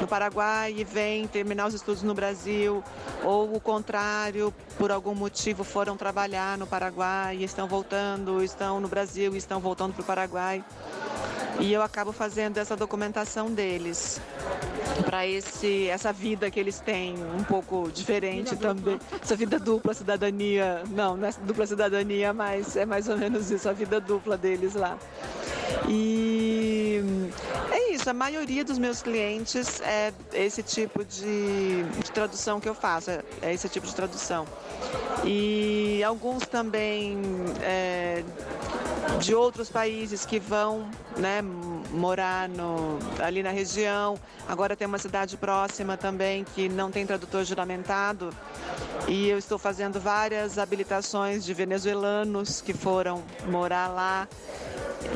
no 0.00 0.06
Paraguai 0.06 0.72
e 0.78 0.84
vêm 0.84 1.26
terminar 1.26 1.66
os 1.66 1.74
estudos 1.74 2.04
no 2.04 2.14
Brasil, 2.14 2.84
ou 3.24 3.52
o 3.56 3.60
contrário, 3.60 4.54
por 4.78 4.92
algum 4.92 5.16
motivo 5.16 5.64
foram 5.64 5.96
trabalhar 5.96 6.56
no 6.56 6.66
Paraguai 6.66 7.38
e 7.38 7.44
estão 7.44 7.66
voltando, 7.66 8.40
estão 8.44 8.78
no 8.78 8.86
Brasil 8.86 9.34
e 9.34 9.38
estão 9.38 9.58
voltando 9.58 9.94
para 9.94 10.02
o 10.02 10.04
Paraguai. 10.04 10.64
E 11.60 11.72
eu 11.72 11.82
acabo 11.82 12.12
fazendo 12.12 12.58
essa 12.58 12.76
documentação 12.76 13.50
deles 13.50 14.20
para 15.04 15.26
esse 15.26 15.88
essa 15.88 16.12
vida 16.12 16.50
que 16.50 16.58
eles 16.58 16.80
têm 16.80 17.14
um 17.36 17.42
pouco 17.42 17.90
diferente 17.92 18.50
vida 18.50 18.68
também. 18.68 18.98
Dupla. 18.98 19.18
essa 19.22 19.36
vida 19.36 19.58
dupla 19.58 19.94
cidadania. 19.94 20.82
Não 20.90 21.16
não 21.16 21.28
é 21.28 21.32
dupla 21.42 21.66
cidadania 21.66 22.32
mas 22.32 22.76
é 22.76 22.86
mais 22.86 23.08
ou 23.08 23.16
menos 23.16 23.50
isso 23.50 23.68
a 23.68 23.72
vida 23.72 24.00
dupla 24.00 24.36
deles 24.36 24.74
lá. 24.74 24.98
E 25.88 27.02
é 27.70 27.92
isso 27.92 28.08
a 28.08 28.14
maioria 28.14 28.64
dos 28.64 28.78
meus 28.78 29.02
clientes 29.02 29.80
é 29.80 30.12
esse 30.32 30.62
tipo 30.62 31.04
de, 31.04 31.82
de 31.82 32.10
tradução 32.12 32.60
que 32.60 32.68
eu 32.68 32.74
faço 32.74 33.10
é, 33.10 33.22
é 33.42 33.54
esse 33.54 33.68
tipo 33.68 33.86
de 33.86 33.94
tradução. 33.94 34.46
E 35.24 36.02
alguns 36.04 36.46
também 36.46 37.18
é, 37.60 38.22
de 39.20 39.34
outros 39.34 39.68
países 39.68 40.24
que 40.24 40.38
vão 40.38 40.88
né, 41.16 41.42
morar 41.90 42.48
no, 42.48 42.98
ali 43.22 43.42
na 43.42 43.50
região. 43.50 44.18
Agora 44.46 44.76
tem 44.76 44.86
uma 44.86 44.98
cidade 44.98 45.36
próxima 45.36 45.96
também 45.96 46.44
que 46.44 46.68
não 46.68 46.90
tem 46.90 47.06
tradutor 47.06 47.44
juramentado. 47.44 48.30
E 49.06 49.28
eu 49.28 49.38
estou 49.38 49.58
fazendo 49.58 50.00
várias 50.00 50.58
habilitações 50.58 51.44
de 51.44 51.54
venezuelanos 51.54 52.60
que 52.60 52.72
foram 52.72 53.22
morar 53.48 53.88
lá. 53.88 54.28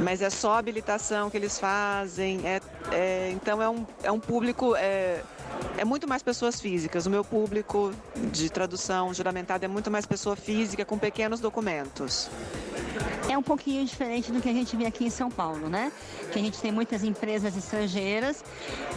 Mas 0.00 0.22
é 0.22 0.30
só 0.30 0.54
habilitação 0.54 1.28
que 1.28 1.36
eles 1.36 1.58
fazem. 1.58 2.40
É, 2.46 2.60
é 2.92 3.30
então 3.32 3.60
é 3.62 3.68
um, 3.68 3.86
é 4.02 4.10
um 4.10 4.20
público. 4.20 4.74
É, 4.76 5.22
é 5.76 5.84
muito 5.84 6.08
mais 6.08 6.22
pessoas 6.22 6.60
físicas. 6.60 7.06
O 7.06 7.10
meu 7.10 7.24
público 7.24 7.92
de 8.30 8.48
tradução 8.50 9.12
juramentada 9.12 9.64
é 9.64 9.68
muito 9.68 9.90
mais 9.90 10.06
pessoa 10.06 10.36
física 10.36 10.84
com 10.84 10.98
pequenos 10.98 11.40
documentos. 11.40 12.30
É 13.32 13.38
um 13.38 13.42
pouquinho 13.42 13.84
diferente 13.84 14.30
do 14.30 14.40
que 14.40 14.48
a 14.48 14.52
gente 14.52 14.76
vê 14.76 14.86
aqui 14.86 15.04
em 15.04 15.10
São 15.10 15.30
Paulo, 15.30 15.68
né? 15.68 15.90
Que 16.32 16.38
a 16.38 16.42
gente 16.42 16.60
tem 16.60 16.70
muitas 16.70 17.02
empresas 17.02 17.56
estrangeiras 17.56 18.44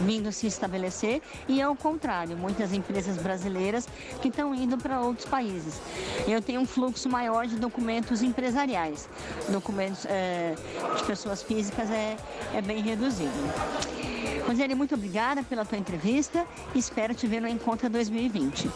vindo 0.00 0.30
se 0.30 0.46
estabelecer 0.46 1.22
e 1.48 1.60
ao 1.62 1.74
contrário, 1.74 2.36
muitas 2.36 2.72
empresas 2.72 3.16
brasileiras 3.16 3.88
que 4.20 4.28
estão 4.28 4.54
indo 4.54 4.76
para 4.76 5.00
outros 5.00 5.26
países. 5.26 5.80
Eu 6.28 6.42
tenho 6.42 6.60
um 6.60 6.66
fluxo 6.66 7.08
maior 7.08 7.46
de 7.46 7.56
documentos 7.56 8.22
empresariais, 8.22 9.08
documentos 9.48 10.04
é, 10.04 10.54
de 10.96 11.04
pessoas 11.04 11.42
físicas 11.42 11.90
é, 11.90 12.16
é 12.54 12.60
bem 12.60 12.82
reduzido. 12.82 13.32
Rosiane, 14.46 14.74
muito 14.74 14.94
obrigada 14.94 15.42
pela 15.42 15.64
tua 15.64 15.76
entrevista 15.76 16.46
e 16.74 16.78
espero 16.78 17.14
te 17.14 17.26
ver 17.26 17.40
no 17.40 17.48
Encontro 17.48 17.90
2020. 17.90 18.70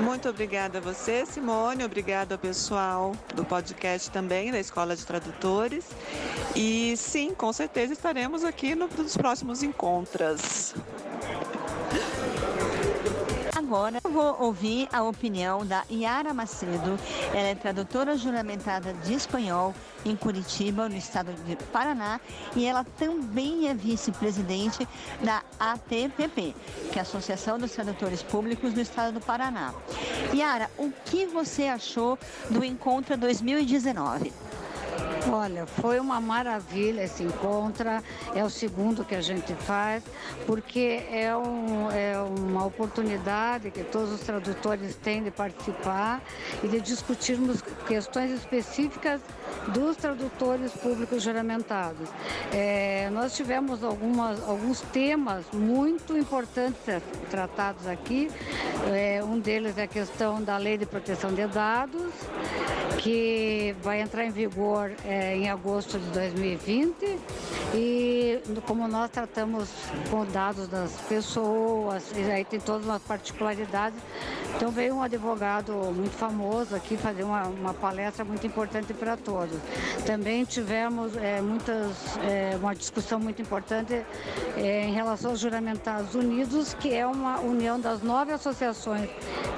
Muito 0.00 0.28
obrigada 0.28 0.78
a 0.78 0.80
você, 0.80 1.26
Simone. 1.26 1.84
Obrigada 1.84 2.34
ao 2.34 2.38
pessoal 2.38 3.12
do 3.34 3.44
podcast 3.44 4.10
também, 4.10 4.50
da 4.50 4.58
Escola 4.58 4.96
de 4.96 5.04
Tradutores. 5.04 5.84
E 6.56 6.96
sim, 6.96 7.34
com 7.34 7.52
certeza 7.52 7.92
estaremos 7.92 8.42
aqui 8.42 8.74
nos 8.74 9.16
próximos 9.16 9.62
encontros. 9.62 10.74
Agora 13.70 14.00
vou 14.02 14.36
ouvir 14.42 14.88
a 14.92 15.04
opinião 15.04 15.64
da 15.64 15.84
Yara 15.88 16.34
Macedo. 16.34 16.98
Ela 17.32 17.50
é 17.50 17.54
tradutora 17.54 18.16
juramentada 18.16 18.92
de 18.92 19.14
espanhol 19.14 19.72
em 20.04 20.16
Curitiba, 20.16 20.88
no 20.88 20.96
estado 20.96 21.32
de 21.44 21.54
Paraná, 21.66 22.20
e 22.56 22.66
ela 22.66 22.82
também 22.82 23.68
é 23.68 23.74
vice-presidente 23.74 24.88
da 25.22 25.44
ATPP, 25.60 26.52
que 26.90 26.98
é 26.98 26.98
a 26.98 27.02
Associação 27.02 27.60
dos 27.60 27.70
Tradutores 27.70 28.24
Públicos 28.24 28.72
do 28.72 28.80
estado 28.80 29.14
do 29.14 29.20
Paraná. 29.20 29.72
Yara, 30.34 30.68
o 30.76 30.90
que 31.04 31.26
você 31.26 31.68
achou 31.68 32.18
do 32.50 32.64
Encontro 32.64 33.16
2019? 33.16 34.32
Olha, 35.28 35.66
foi 35.66 36.00
uma 36.00 36.20
maravilha 36.20 37.02
esse 37.02 37.22
encontro. 37.22 37.88
É 38.34 38.44
o 38.44 38.50
segundo 38.50 39.04
que 39.04 39.14
a 39.14 39.20
gente 39.20 39.54
faz, 39.54 40.02
porque 40.46 41.02
é, 41.10 41.34
um, 41.36 41.90
é 41.90 42.18
uma 42.18 42.64
oportunidade 42.64 43.70
que 43.70 43.82
todos 43.84 44.12
os 44.12 44.20
tradutores 44.20 44.96
têm 44.96 45.22
de 45.22 45.30
participar 45.30 46.22
e 46.62 46.68
de 46.68 46.80
discutirmos 46.80 47.62
questões 47.86 48.30
específicas 48.30 49.20
dos 49.68 49.96
tradutores 49.96 50.72
públicos 50.72 51.22
juramentados. 51.22 52.08
É, 52.52 53.10
nós 53.10 53.34
tivemos 53.36 53.84
algumas, 53.84 54.42
alguns 54.48 54.80
temas 54.80 55.44
muito 55.52 56.16
importantes 56.16 56.80
tratados 57.30 57.86
aqui. 57.86 58.30
É, 58.92 59.22
um 59.22 59.38
deles 59.38 59.76
é 59.76 59.82
a 59.82 59.86
questão 59.86 60.42
da 60.42 60.56
Lei 60.56 60.78
de 60.78 60.86
Proteção 60.86 61.32
de 61.32 61.46
Dados, 61.46 62.12
que 63.00 63.74
vai 63.82 64.02
entrar 64.02 64.26
em 64.26 64.30
vigor 64.30 64.92
é, 65.06 65.34
em 65.34 65.48
agosto 65.48 65.98
de 65.98 66.06
2020 66.10 67.18
e 67.74 68.42
como 68.66 68.86
nós 68.86 69.10
tratamos 69.10 69.68
com 70.10 70.24
dados 70.26 70.68
das 70.68 70.92
pessoas, 71.08 72.12
e 72.14 72.30
aí 72.30 72.44
tem 72.44 72.60
todas 72.60 72.88
as 72.88 73.00
particularidades, 73.02 73.98
então 74.54 74.70
veio 74.70 74.96
um 74.96 75.02
advogado 75.02 75.72
muito 75.94 76.12
famoso 76.12 76.74
aqui 76.76 76.96
fazer 76.96 77.22
uma, 77.22 77.44
uma 77.44 77.72
palestra 77.72 78.24
muito 78.24 78.46
importante 78.46 78.92
para 78.92 79.16
todos. 79.16 79.56
Também 80.04 80.44
tivemos 80.44 81.16
é, 81.16 81.40
muitas, 81.40 82.18
é, 82.18 82.56
uma 82.56 82.74
discussão 82.74 83.18
muito 83.18 83.40
importante 83.40 84.02
é, 84.56 84.84
em 84.84 84.92
relação 84.92 85.30
aos 85.30 85.40
juramentados 85.40 86.14
unidos, 86.14 86.74
que 86.74 86.92
é 86.92 87.06
uma 87.06 87.40
união 87.40 87.80
das 87.80 88.02
nove 88.02 88.32
associações 88.32 89.08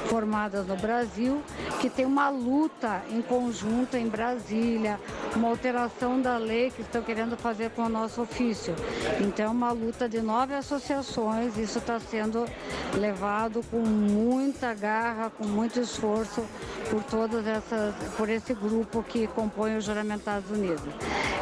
formadas 0.06 0.66
no 0.66 0.76
Brasil, 0.76 1.42
que 1.80 1.88
tem 1.88 2.04
uma 2.04 2.28
luta 2.28 3.02
em 3.10 3.22
conjunto 3.32 3.96
em 3.96 4.08
Brasília, 4.08 5.00
uma 5.34 5.48
alteração 5.48 6.20
da 6.20 6.36
lei 6.36 6.70
que 6.70 6.82
estão 6.82 7.02
querendo 7.02 7.34
fazer 7.34 7.70
com 7.70 7.80
o 7.80 7.88
nosso 7.88 8.20
ofício. 8.20 8.74
Então, 9.22 9.46
é 9.46 9.48
uma 9.48 9.72
luta 9.72 10.06
de 10.06 10.20
nove 10.20 10.52
associações, 10.52 11.56
isso 11.56 11.78
está 11.78 11.98
sendo 11.98 12.44
levado 12.94 13.62
com 13.70 13.78
muita 13.78 14.74
garra, 14.74 15.30
com 15.30 15.46
muito 15.46 15.80
esforço 15.80 16.44
por 16.90 17.02
todas 17.04 17.46
essas, 17.46 17.94
por 18.18 18.28
esse 18.28 18.52
grupo 18.52 19.02
que 19.02 19.26
compõe 19.28 19.78
os 19.78 19.84
Juramentados 19.84 20.50
Unidos. 20.50 20.92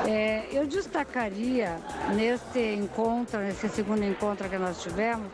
É, 0.07 0.47
eu 0.53 0.69
destacaria 0.69 1.77
neste 2.15 2.61
encontro, 2.77 3.41
nesse 3.41 3.69
segundo 3.69 4.05
encontro 4.05 4.49
que 4.49 4.59
nós 4.59 4.81
tivemos, 4.81 5.27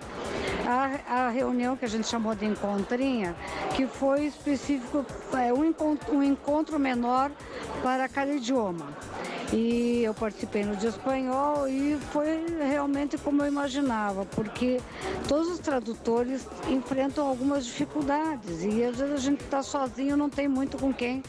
a, 0.67 1.27
a, 1.27 1.29
reunião 1.31 1.77
que 1.77 1.85
a 1.85 1.89
gente 1.89 2.09
chamou 2.09 2.35
de 2.35 2.45
encontrinha, 2.45 3.35
que 3.75 3.87
foi 3.87 4.27
específico, 4.27 5.07
é, 5.33 5.53
um, 5.53 5.65
encontro, 5.65 6.15
um 6.15 6.23
encontro 6.23 6.79
menor 6.79 7.31
para 7.83 8.09
cada 8.09 8.33
idioma 8.33 8.87
e 9.53 10.03
eu 10.03 10.13
participei 10.15 10.65
no 10.65 10.77
de 10.77 10.87
espanhol 10.87 11.69
e 11.69 11.97
foi 12.13 12.45
realmente 12.69 13.17
como 13.19 13.43
eu 13.43 13.47
imaginava, 13.47 14.25
porque 14.25 14.81
todos 15.29 15.49
os 15.49 15.59
tradutores 15.59 16.47
enfrentam 16.69 17.27
algumas 17.27 17.65
dificuldades 17.65 18.63
e 18.63 18.85
às 18.85 18.97
vezes 18.97 19.15
a 19.15 19.19
gente 19.19 19.45
está 19.45 19.63
sozinho, 19.63 20.17
não 20.17 20.29
tem 20.29 20.49
muito 20.49 20.77
com 20.77 20.93
quem 20.93 21.23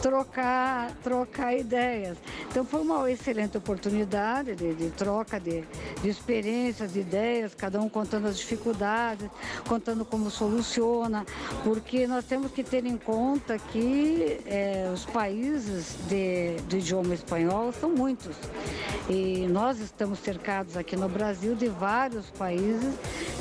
trocar, 0.00 0.92
trocar 1.02 1.56
ideias. 1.56 2.18
Então 2.50 2.64
foi 2.64 2.80
uma 2.80 3.10
excelente 3.10 3.56
oportunidade 3.56 4.54
de, 4.54 4.74
de 4.74 4.90
troca 4.90 5.40
de, 5.40 5.64
de 6.02 6.08
experiências, 6.08 6.92
de 6.92 7.00
ideias, 7.00 7.54
cada 7.54 7.80
um 7.80 7.88
contando 7.88 8.26
as 8.26 8.36
dificuldades, 8.36 9.28
contando 9.66 10.04
como 10.04 10.30
soluciona, 10.30 11.24
porque 11.64 12.06
nós 12.06 12.24
temos 12.24 12.52
que 12.52 12.62
ter 12.62 12.84
em 12.84 12.96
conta 12.96 13.58
que 13.58 14.40
é, 14.46 14.90
os 14.92 15.04
países 15.06 15.96
de, 16.08 16.56
do 16.68 16.76
idioma 16.76 17.14
espanhol 17.14 17.61
são 17.70 17.90
muitos. 17.90 18.34
E 19.08 19.46
nós 19.48 19.78
estamos 19.78 20.18
cercados 20.18 20.76
aqui 20.76 20.96
no 20.96 21.08
Brasil 21.08 21.54
de 21.54 21.68
vários 21.68 22.30
países 22.30 22.94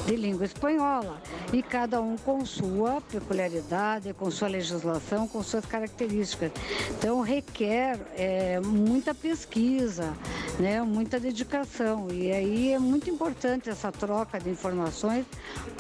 de 0.06 0.16
língua 0.16 0.46
espanhola 0.46 1.22
e 1.54 1.62
cada 1.62 2.02
um 2.02 2.18
com 2.18 2.46
sua 2.46 3.02
peculiaridade, 3.02 4.14
com 4.14 4.30
sua 4.30 4.48
legislação, 4.48 5.28
com 5.28 5.42
suas 5.44 5.66
características. 5.66 6.52
Então 6.98 7.22
requer 7.22 8.00
é, 8.16 8.60
muita 8.60 9.14
pesquisa, 9.14 10.14
né, 10.60 10.82
muita 10.82 11.20
dedicação 11.20 12.08
e 12.12 12.32
aí 12.32 12.74
é 12.74 12.80
muito 12.80 13.10
importante 13.10 13.70
essa 13.70 13.92
troca 13.92 14.40
de 14.40 14.50
informações 14.50 15.26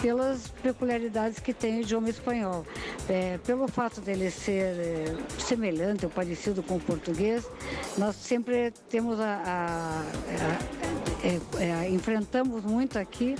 pelas 0.01 0.47
peculiaridades 0.62 1.39
que 1.39 1.53
tem 1.53 1.79
o 1.79 1.81
idioma 1.81 2.10
espanhol. 2.10 2.65
É, 3.10 3.38
pelo 3.39 3.67
fato 3.67 4.01
dele 4.01 4.31
ser 4.31 4.75
é, 4.77 5.15
semelhante 5.39 6.05
ou 6.05 6.12
parecido 6.12 6.63
com 6.63 6.75
o 6.75 6.79
português, 6.79 7.47
nós 7.97 8.15
sempre 8.15 8.71
temos 8.89 9.19
a, 9.19 9.41
a, 9.45 10.01
a 11.07 11.11
é, 11.23 11.39
é, 11.63 11.89
enfrentamos 11.89 12.63
muito 12.63 12.97
aqui 12.97 13.36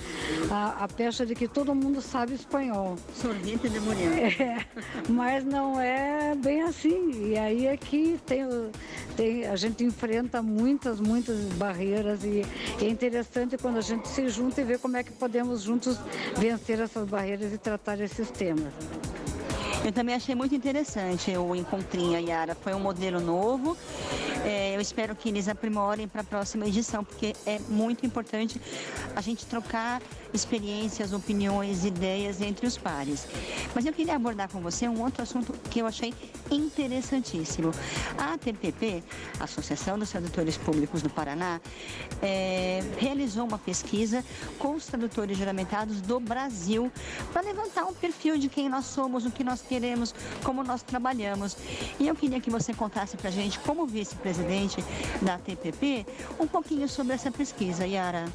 a, 0.50 0.84
a 0.84 0.88
pecha 0.88 1.26
de 1.26 1.34
que 1.36 1.48
todo 1.48 1.74
mundo 1.74 2.02
sabe 2.02 2.34
espanhol. 2.34 2.96
Sorvete 3.13 3.70
de 3.70 3.80
mulher. 3.80 4.41
É, 4.41 4.65
mas 5.10 5.44
não 5.44 5.80
é 5.80 6.36
bem 6.36 6.62
assim. 6.63 7.30
E 7.30 7.38
aí 7.38 7.67
é 7.67 7.78
tem, 8.26 8.48
tem, 9.15 9.46
a 9.46 9.56
gente 9.56 9.84
enfrenta 9.84 10.41
muitas, 10.41 11.00
muitas 11.00 11.38
barreiras 11.54 12.24
e 12.24 12.46
é 12.80 12.88
interessante 12.88 13.58
quando 13.58 13.78
a 13.78 13.82
gente 13.82 14.08
se 14.08 14.30
junta 14.30 14.62
e 14.62 14.63
vê 14.63 14.78
como 14.78 14.98
é 14.98 15.04
que 15.04 15.12
podemos 15.12 15.62
juntos 15.62 15.98
vencer 16.38 16.80
essas 16.80 17.08
barreiras 17.08 17.54
e 17.54 17.58
tratar 17.58 18.00
esses 18.00 18.30
temas. 18.32 18.74
Eu 19.84 19.91
também 19.91 20.13
achei 20.13 20.36
muito 20.36 20.54
interessante 20.54 21.36
o 21.36 21.56
Encontrinho, 21.56 22.20
Yara. 22.20 22.54
Foi 22.54 22.74
um 22.74 22.80
modelo 22.80 23.20
novo. 23.20 23.76
É, 24.46 24.76
eu 24.76 24.82
espero 24.82 25.15
que 25.15 25.28
eles 25.28 25.48
aprimorem 25.48 26.08
para 26.08 26.22
a 26.22 26.24
próxima 26.24 26.67
edição, 26.67 27.04
porque 27.04 27.36
é 27.48 27.60
muito 27.67 28.06
importante 28.06 28.62
a 29.15 29.22
gente 29.22 29.44
trocar 29.46 30.00
experiências, 30.32 31.13
opiniões, 31.13 31.84
ideias 31.84 32.41
entre 32.41 32.67
os 32.67 32.78
pares. 32.78 33.28
Mas 33.74 33.86
eu 33.86 33.91
queria 33.91 34.15
abordar 34.15 34.50
com 34.50 34.62
você 34.62 34.88
um 34.88 35.02
outro 35.02 35.24
assunto 35.24 35.52
que 35.70 35.80
eu 35.80 35.88
achei 35.88 36.13
interessantíssimo. 36.50 37.72
A 38.17 38.34
ATPP, 38.34 39.04
Associação 39.44 39.98
dos 39.98 40.10
Tradutores 40.10 40.58
Públicos 40.58 41.02
do 41.02 41.10
Paraná, 41.10 41.60
é, 42.22 42.82
realizou 42.98 43.46
uma 43.46 43.58
pesquisa 43.58 44.24
com 44.58 44.76
os 44.76 44.86
tradutores 44.86 45.38
juramentados 45.38 46.02
do 46.02 46.20
Brasil 46.20 46.92
para 47.32 47.42
levantar 47.42 47.86
um 47.86 47.94
perfil 47.94 48.38
de 48.38 48.50
quem 48.50 48.70
nós 48.70 48.86
somos, 48.86 49.26
o 49.26 49.32
que 49.32 49.44
nós 49.44 49.62
queremos, 49.62 50.14
como 50.44 50.64
nós 50.64 50.84
trabalhamos. 50.84 51.58
E 52.00 52.08
eu 52.08 52.16
queria 52.16 52.40
que 52.40 52.50
você 52.50 52.74
contasse 52.74 53.18
para 53.18 53.30
a 53.30 53.32
gente, 53.32 53.60
como 53.60 53.86
vice-presidente 53.86 54.84
da 55.22 55.36
ATPP, 55.36 56.06
um 56.40 56.48
pouquinho 56.48 56.88
sobre 56.88 57.14
essa 57.14 57.32
pesquisa, 57.32 57.86
Yara. 57.86 58.26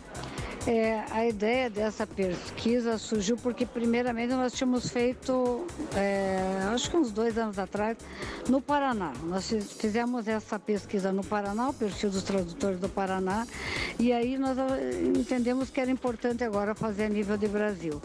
É, 0.66 1.04
a 1.12 1.24
ideia 1.24 1.70
dessa 1.70 2.04
pesquisa 2.04 2.98
surgiu 2.98 3.36
porque, 3.36 3.64
primeiramente, 3.64 4.34
nós 4.34 4.52
tínhamos 4.52 4.88
feito, 4.88 5.64
é, 5.94 6.40
acho 6.74 6.90
que 6.90 6.96
uns 6.96 7.12
dois 7.12 7.38
anos 7.38 7.56
atrás, 7.56 7.96
no 8.48 8.60
Paraná. 8.60 9.12
Nós 9.22 9.48
fizemos 9.78 10.26
essa 10.26 10.58
pesquisa 10.58 11.12
no 11.12 11.24
Paraná, 11.24 11.68
o 11.68 11.72
perfil 11.72 12.10
dos 12.10 12.24
tradutores 12.24 12.80
do 12.80 12.88
Paraná, 12.88 13.46
e 13.96 14.12
aí 14.12 14.36
nós 14.36 14.58
entendemos 15.16 15.70
que 15.70 15.80
era 15.80 15.90
importante 15.90 16.42
agora 16.42 16.74
fazer 16.74 17.04
a 17.04 17.08
nível 17.08 17.36
de 17.36 17.46
Brasil. 17.46 18.02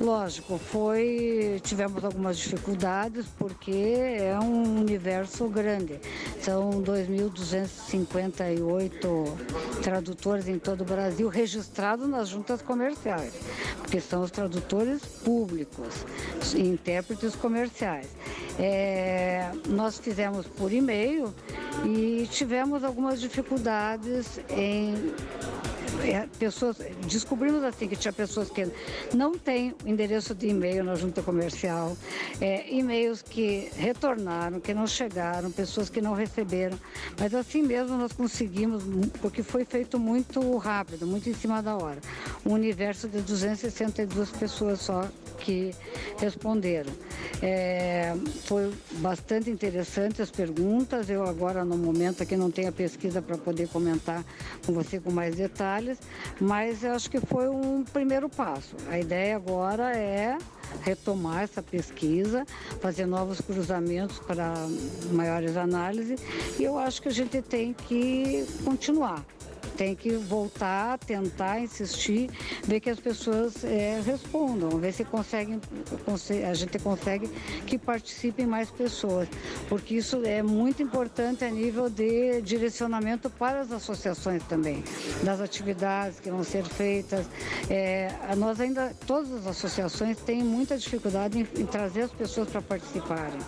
Lógico, 0.00 0.58
foi 0.58 1.60
tivemos 1.64 2.04
algumas 2.04 2.38
dificuldades 2.38 3.26
porque 3.36 3.72
é 3.72 4.38
um 4.40 4.78
universo 4.80 5.48
grande. 5.48 5.98
São 6.40 6.70
2.258 6.82 9.82
tradutores 9.82 10.46
em 10.46 10.56
todo 10.56 10.82
o 10.82 10.84
Brasil 10.84 11.28
registrados 11.28 11.97
nas 12.06 12.28
juntas 12.28 12.62
comerciais, 12.62 13.32
porque 13.78 14.00
são 14.00 14.22
os 14.22 14.30
tradutores 14.30 15.04
públicos, 15.24 16.04
intérpretes 16.54 17.34
comerciais. 17.34 18.08
É, 18.58 19.50
nós 19.68 19.98
fizemos 19.98 20.46
por 20.46 20.72
e-mail 20.72 21.32
e 21.84 22.26
tivemos 22.30 22.84
algumas 22.84 23.20
dificuldades 23.20 24.40
em 24.50 25.12
pessoas, 26.38 26.76
descobrimos 27.06 27.62
assim 27.62 27.88
que 27.88 27.96
tinha 27.96 28.12
pessoas 28.12 28.50
que 28.50 28.70
não 29.14 29.32
têm 29.36 29.74
endereço 29.84 30.34
de 30.34 30.48
e-mail 30.48 30.84
na 30.84 30.94
junta 30.94 31.22
comercial, 31.22 31.96
é, 32.40 32.72
e-mails 32.72 33.22
que 33.22 33.70
retornaram, 33.76 34.60
que 34.60 34.72
não 34.74 34.86
chegaram, 34.86 35.50
pessoas 35.50 35.88
que 35.88 36.00
não 36.00 36.14
receberam, 36.14 36.78
mas 37.18 37.34
assim 37.34 37.62
mesmo 37.62 37.96
nós 37.96 38.12
conseguimos, 38.12 38.82
porque 39.20 39.42
foi 39.42 39.64
feito 39.64 39.98
muito 39.98 40.56
rápido, 40.56 41.06
muito 41.06 41.28
em 41.28 41.34
cima 41.34 41.62
da 41.62 41.76
hora. 41.76 42.00
Um 42.44 42.52
universo 42.52 43.08
de 43.08 43.20
262 43.20 44.30
pessoas 44.30 44.80
só 44.80 45.08
que 45.38 45.74
responderam. 46.18 46.92
É, 47.40 48.14
foi 48.44 48.72
bastante 48.94 49.50
interessante 49.50 50.20
as 50.20 50.30
perguntas. 50.30 51.08
Eu 51.08 51.24
agora 51.24 51.64
no 51.64 51.76
momento 51.76 52.22
aqui 52.22 52.36
não 52.36 52.50
tenho 52.50 52.68
a 52.68 52.72
pesquisa 52.72 53.22
para 53.22 53.38
poder 53.38 53.68
comentar 53.68 54.24
com 54.66 54.72
você 54.72 54.98
com 54.98 55.10
mais 55.10 55.36
detalhes, 55.36 55.98
mas 56.40 56.82
eu 56.82 56.92
acho 56.92 57.10
que 57.10 57.20
foi 57.20 57.48
um 57.48 57.84
primeiro 57.84 58.28
passo. 58.28 58.74
A 58.88 58.98
ideia 58.98 59.36
agora 59.36 59.96
é 59.96 60.36
retomar 60.82 61.42
essa 61.42 61.62
pesquisa, 61.62 62.44
fazer 62.80 63.06
novos 63.06 63.40
cruzamentos 63.40 64.18
para 64.18 64.54
maiores 65.12 65.56
análises 65.56 66.20
e 66.58 66.64
eu 66.64 66.78
acho 66.78 67.00
que 67.00 67.08
a 67.08 67.12
gente 67.12 67.40
tem 67.40 67.72
que 67.72 68.46
continuar 68.64 69.24
tem 69.76 69.94
que 69.94 70.10
voltar, 70.12 70.98
tentar, 70.98 71.60
insistir, 71.60 72.30
ver 72.64 72.80
que 72.80 72.90
as 72.90 73.00
pessoas 73.00 73.64
é, 73.64 74.00
respondam, 74.04 74.70
ver 74.78 74.92
se 74.92 75.04
conseguem, 75.04 75.60
a 76.48 76.54
gente 76.54 76.78
consegue 76.78 77.28
que 77.66 77.78
participem 77.78 78.46
mais 78.46 78.70
pessoas, 78.70 79.28
porque 79.68 79.94
isso 79.96 80.22
é 80.24 80.42
muito 80.42 80.82
importante 80.82 81.44
a 81.44 81.50
nível 81.50 81.88
de 81.88 82.40
direcionamento 82.42 83.30
para 83.30 83.60
as 83.60 83.72
associações 83.72 84.42
também, 84.44 84.82
das 85.22 85.40
atividades 85.40 86.20
que 86.20 86.30
vão 86.30 86.44
ser 86.44 86.64
feitas. 86.64 87.26
É, 87.68 88.10
nós 88.36 88.60
ainda, 88.60 88.94
todas 89.06 89.32
as 89.32 89.46
associações 89.46 90.16
têm 90.18 90.42
muita 90.42 90.76
dificuldade 90.76 91.38
em, 91.38 91.60
em 91.60 91.66
trazer 91.66 92.02
as 92.02 92.12
pessoas 92.12 92.48
para 92.48 92.62
participarem, 92.62 93.38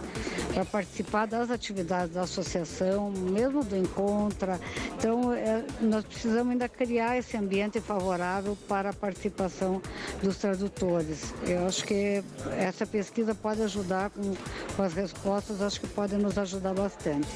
para 0.52 0.64
participar 0.64 1.26
das 1.26 1.50
atividades 1.50 2.14
da 2.14 2.22
associação, 2.22 3.10
mesmo 3.10 3.64
do 3.64 3.76
encontro. 3.76 4.58
Então, 4.96 5.32
é, 5.32 5.64
nós 5.80 6.04
precisamos 6.10 6.52
ainda 6.52 6.68
criar 6.68 7.16
esse 7.16 7.36
ambiente 7.36 7.80
favorável 7.80 8.56
para 8.68 8.90
a 8.90 8.92
participação 8.92 9.80
dos 10.22 10.36
tradutores. 10.36 11.32
Eu 11.46 11.66
acho 11.66 11.84
que 11.84 12.22
essa 12.58 12.84
pesquisa 12.84 13.34
pode 13.34 13.62
ajudar 13.62 14.10
com, 14.10 14.34
com 14.76 14.82
as 14.82 14.92
respostas, 14.92 15.62
acho 15.62 15.80
que 15.80 15.86
pode 15.86 16.16
nos 16.16 16.36
ajudar 16.36 16.74
bastante. 16.74 17.28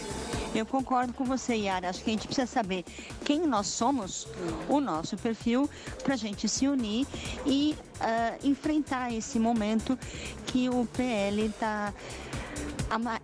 Eu 0.54 0.66
concordo 0.66 1.12
com 1.12 1.24
você, 1.24 1.54
Yara. 1.54 1.88
Acho 1.88 2.02
que 2.02 2.10
a 2.10 2.12
gente 2.12 2.26
precisa 2.26 2.46
saber 2.46 2.84
quem 3.24 3.40
nós 3.46 3.66
somos, 3.66 4.28
o 4.68 4.80
nosso 4.80 5.16
perfil, 5.16 5.68
para 6.02 6.14
a 6.14 6.16
gente 6.16 6.48
se 6.48 6.68
unir 6.68 7.06
e 7.44 7.76
uh, 8.00 8.46
enfrentar 8.46 9.12
esse 9.12 9.38
momento 9.38 9.98
que 10.46 10.68
o 10.68 10.86
PL 10.96 11.46
está 11.46 11.92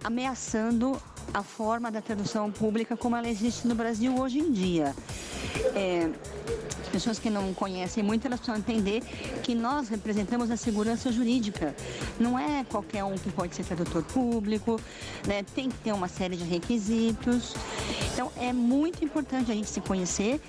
ameaçando 0.03 1.01
a 1.33 1.43
forma 1.43 1.91
da 1.91 2.01
tradução 2.01 2.51
pública 2.51 2.97
como 2.97 3.17
ela 3.17 3.29
existe 3.29 3.67
no 3.67 3.75
Brasil 3.75 4.19
hoje 4.19 4.41
em 4.41 4.51
dia. 4.51 4.95
É, 5.75 6.11
pessoas 6.91 7.19
que 7.19 7.31
não 7.31 7.55
conhecem 7.55 8.03
muito, 8.03 8.27
elas 8.27 8.41
precisam 8.41 8.59
entender 8.59 9.03
que 9.43 9.55
nós 9.55 9.89
representamos 9.89 10.51
a 10.51 10.57
segurança 10.57 11.11
jurídica. 11.11 11.75
Não 12.19 12.39
é 12.39 12.65
qualquer 12.65 13.05
um 13.05 13.15
que 13.17 13.31
pode 13.31 13.55
ser 13.55 13.65
tradutor 13.65 14.03
público, 14.03 14.81
né? 15.27 15.45
tem 15.55 15.71
que 15.71 15.79
ter 15.79 15.93
uma 15.93 16.09
série 16.09 16.37
de 16.37 16.45
requisitos. 16.45 17.55
Então, 18.13 18.31
é 18.37 18.53
muito 18.53 19.05
importante 19.05 19.51
a 19.51 19.55
gente 19.55 19.71
se 19.71 19.81
conhecer, 19.81 20.41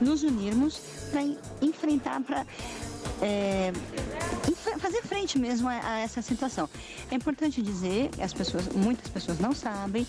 nos 0.00 0.22
unirmos 0.22 0.80
para 1.10 1.22
enfrentar, 1.62 2.20
para 2.20 2.44
é, 3.22 3.72
fazer 4.78 5.02
frente 5.02 5.38
mesmo 5.38 5.68
a, 5.68 5.80
a, 5.82 5.98
essa 6.00 6.20
situação. 6.20 6.68
É 7.10 7.14
importante 7.14 7.62
dizer, 7.62 8.10
as 8.20 8.32
pessoas, 8.32 8.68
muitas 8.68 9.08
pessoas 9.08 9.38
não 9.38 9.52
sabem, 9.52 10.06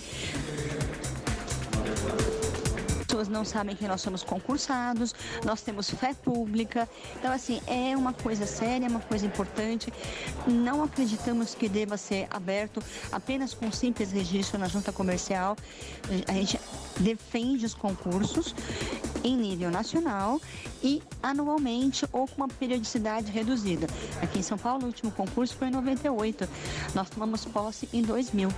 pessoas 3.16 3.30
não 3.30 3.46
sabem 3.46 3.76
que 3.76 3.88
nós 3.88 4.02
somos 4.02 4.24
concursados, 4.24 5.16
nós 5.46 5.62
temos 5.62 5.90
fé 5.90 6.14
pública. 6.14 6.88
Então, 7.18 7.32
assim, 7.32 7.62
é 7.66 7.96
uma 7.96 8.12
coisa 8.12 8.46
séria, 8.46 8.86
é 8.86 8.90
uma 8.90 9.00
coisa 9.00 9.26
importante. 9.26 9.92
Não 10.46 10.84
acreditamos 10.84 11.56
que 11.56 11.70
deva 11.70 11.96
ser 11.96 12.28
aberto 12.30 12.84
apenas 13.14 13.54
com 13.54 13.72
simples 13.72 14.12
registro 14.12 14.60
na 14.60 14.68
junta 14.68 14.92
comercial. 14.92 15.56
A 16.28 16.34
gente 16.34 16.60
defende 17.00 17.66
os 17.66 17.74
concursos 17.74 18.54
em 19.24 19.38
nível 19.38 19.72
nacional 19.72 20.42
e 20.84 21.02
anualmente 21.24 22.06
ou 22.12 22.28
com 22.28 22.36
uma 22.36 22.50
periodicidade 22.50 23.32
reduzida. 23.32 23.88
Aqui 24.22 24.40
em 24.40 24.44
São 24.44 24.58
Paulo, 24.58 24.84
o 24.84 24.88
último 24.88 25.10
concurso 25.12 25.56
foi 25.56 25.70
em 25.70 25.72
98. 25.72 26.50
Nós 26.94 27.10
tomamos 27.10 27.46
posse 27.46 27.88
em 27.94 28.02
2000. 28.02 28.50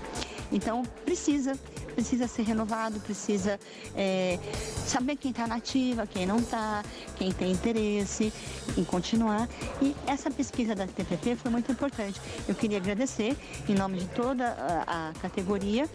Então, 0.51 0.81
precisa 1.05 1.57
precisa 1.97 2.27
ser 2.27 2.43
renovado, 2.43 2.99
precisa 2.99 3.59
é, 3.95 4.37
saber 4.85 5.15
quem 5.15 5.31
está 5.31 5.47
nativa, 5.47 6.05
quem 6.05 6.27
não 6.27 6.37
está, 6.37 6.83
quem 7.15 7.31
tem 7.31 7.51
interesse 7.51 8.31
em 8.77 8.83
continuar. 8.83 9.49
E 9.81 9.95
essa 10.05 10.29
pesquisa 10.29 10.75
da 10.75 10.85
TPP 10.85 11.35
foi 11.35 11.49
muito 11.49 11.71
importante. 11.71 12.21
Eu 12.47 12.53
queria 12.53 12.77
agradecer 12.77 13.35
em 13.67 13.73
nome 13.73 13.97
de 13.97 14.05
toda 14.09 14.45
a, 14.85 15.09
a 15.09 15.13
categoria 15.13 15.89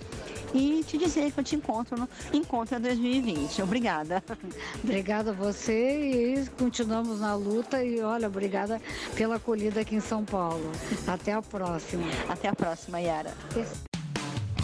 e 0.53 0.83
te 0.85 0.99
dizer 0.99 1.31
que 1.31 1.39
eu 1.39 1.45
te 1.45 1.55
encontro 1.55 1.97
no 1.97 2.09
Encontra 2.33 2.81
2020. 2.81 3.63
Obrigada. 3.63 4.25
Obrigada 4.83 5.31
a 5.31 5.35
você 5.35 6.35
e 6.43 6.47
continuamos 6.59 7.21
na 7.21 7.37
luta 7.37 7.83
e 7.85 8.01
olha, 8.01 8.27
obrigada 8.27 8.83
pela 9.15 9.37
acolhida 9.37 9.83
aqui 9.83 9.95
em 9.95 10.01
São 10.01 10.25
Paulo. 10.25 10.69
Até 11.07 11.33
a 11.33 11.41
próxima. 11.41 12.03
Até 12.29 12.49
a 12.49 12.57
próxima, 12.57 13.01
Yara. 13.01 13.33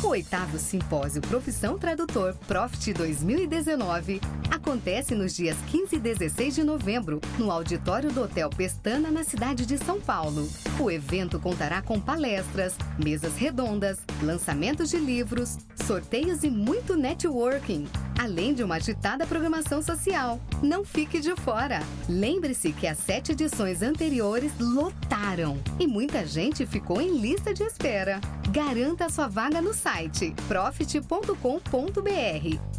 O 0.02 0.08
oitavo 0.10 0.58
Simpósio 0.58 1.20
Profissão 1.20 1.76
Tradutor 1.76 2.32
Profit 2.46 2.94
2019 2.94 4.20
acontece 4.48 5.12
nos 5.12 5.34
dias 5.34 5.56
15 5.70 5.96
e 5.96 5.98
16 5.98 6.54
de 6.54 6.62
novembro, 6.64 7.20
no 7.36 7.50
auditório 7.50 8.12
do 8.12 8.22
Hotel 8.22 8.48
Pestana, 8.48 9.10
na 9.10 9.24
cidade 9.24 9.66
de 9.66 9.76
São 9.76 10.00
Paulo. 10.00 10.48
O 10.78 10.88
evento 10.88 11.40
contará 11.40 11.82
com 11.82 12.00
palestras, 12.00 12.76
mesas 12.96 13.34
redondas, 13.34 13.98
lançamentos 14.22 14.88
de 14.88 14.98
livros, 14.98 15.58
sorteios 15.84 16.44
e 16.44 16.50
muito 16.50 16.96
networking, 16.96 17.88
além 18.16 18.54
de 18.54 18.62
uma 18.62 18.76
agitada 18.76 19.26
programação 19.26 19.82
social. 19.82 20.40
Não 20.62 20.84
fique 20.84 21.18
de 21.18 21.34
fora! 21.34 21.80
Lembre-se 22.08 22.72
que 22.72 22.86
as 22.86 22.98
sete 22.98 23.32
edições 23.32 23.82
anteriores 23.82 24.52
lotaram 24.60 25.58
e 25.78 25.88
muita 25.88 26.24
gente 26.24 26.64
ficou 26.64 27.00
em 27.00 27.18
lista 27.18 27.52
de 27.52 27.64
espera. 27.64 28.20
Garanta 28.50 29.10
sua 29.10 29.28
vaga 29.28 29.60
no 29.60 29.74
site 29.74 30.34
profit.com.br. 30.46 31.34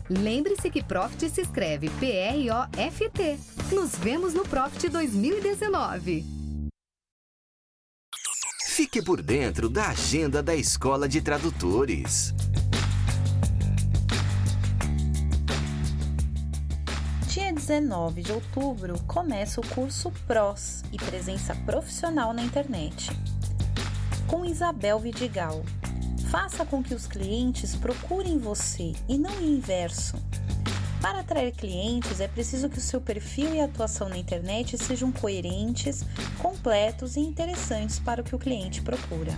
Lembre-se 0.10 0.70
que 0.72 0.84
Profit 0.84 1.30
se 1.30 1.42
escreve 1.42 1.90
P-R-O-F-T. 2.00 3.40
Nos 3.72 3.92
vemos 3.96 4.34
no 4.34 4.42
Profit 4.44 4.90
2019. 4.90 6.26
Fique 8.66 9.04
por 9.04 9.22
dentro 9.22 9.70
da 9.70 9.90
agenda 9.90 10.42
da 10.42 10.56
Escola 10.56 11.08
de 11.08 11.22
Tradutores. 11.22 12.34
Dia 17.28 17.54
19 17.54 18.24
de 18.24 18.32
outubro 18.32 19.00
começa 19.06 19.62
o 19.62 19.68
curso 19.68 20.12
PROS 20.26 20.82
e 20.92 20.98
presença 20.98 21.54
profissional 21.66 22.34
na 22.34 22.42
internet 22.42 23.12
com 24.30 24.46
Isabel 24.46 25.00
Vidigal. 25.00 25.64
Faça 26.30 26.64
com 26.64 26.84
que 26.84 26.94
os 26.94 27.08
clientes 27.08 27.76
procurem 27.76 28.38
você 28.38 28.94
e 29.08 29.18
não 29.18 29.32
o 29.32 29.44
inverso. 29.44 30.18
Para 31.02 31.22
atrair 31.22 31.52
clientes, 31.52 32.20
é 32.20 32.28
preciso 32.28 32.70
que 32.70 32.78
o 32.78 32.82
seu 32.82 33.02
perfil 33.02 33.56
e 33.56 33.60
atuação 33.60 34.08
na 34.08 34.18
internet 34.18 34.78
sejam 34.78 35.12
coerentes, 35.12 36.04
completos 36.38 37.16
e 37.16 37.22
interessantes 37.22 37.98
para 37.98 38.22
o 38.22 38.24
que 38.24 38.36
o 38.36 38.40
cliente 38.40 38.82
procura. 38.84 39.32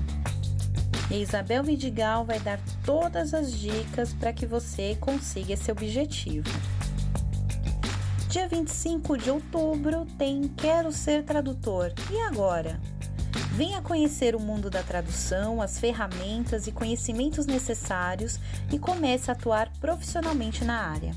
E 1.09 1.21
Isabel 1.21 1.63
Vidigal 1.63 2.25
vai 2.25 2.39
dar 2.39 2.59
todas 2.83 3.33
as 3.33 3.53
dicas 3.53 4.13
para 4.13 4.33
que 4.33 4.45
você 4.45 4.97
consiga 4.99 5.53
esse 5.53 5.71
objetivo. 5.71 6.49
Dia 8.27 8.47
25 8.47 9.17
de 9.17 9.29
outubro 9.29 10.05
tem 10.17 10.49
Quero 10.49 10.91
Ser 10.91 11.23
Tradutor. 11.23 11.93
E 12.09 12.19
agora? 12.21 12.79
Venha 13.53 13.81
conhecer 13.81 14.35
o 14.35 14.39
mundo 14.39 14.69
da 14.69 14.81
tradução, 14.81 15.61
as 15.61 15.79
ferramentas 15.79 16.67
e 16.67 16.71
conhecimentos 16.71 17.45
necessários 17.45 18.39
e 18.71 18.79
comece 18.79 19.29
a 19.29 19.33
atuar 19.33 19.71
profissionalmente 19.79 20.63
na 20.63 20.81
área. 20.81 21.13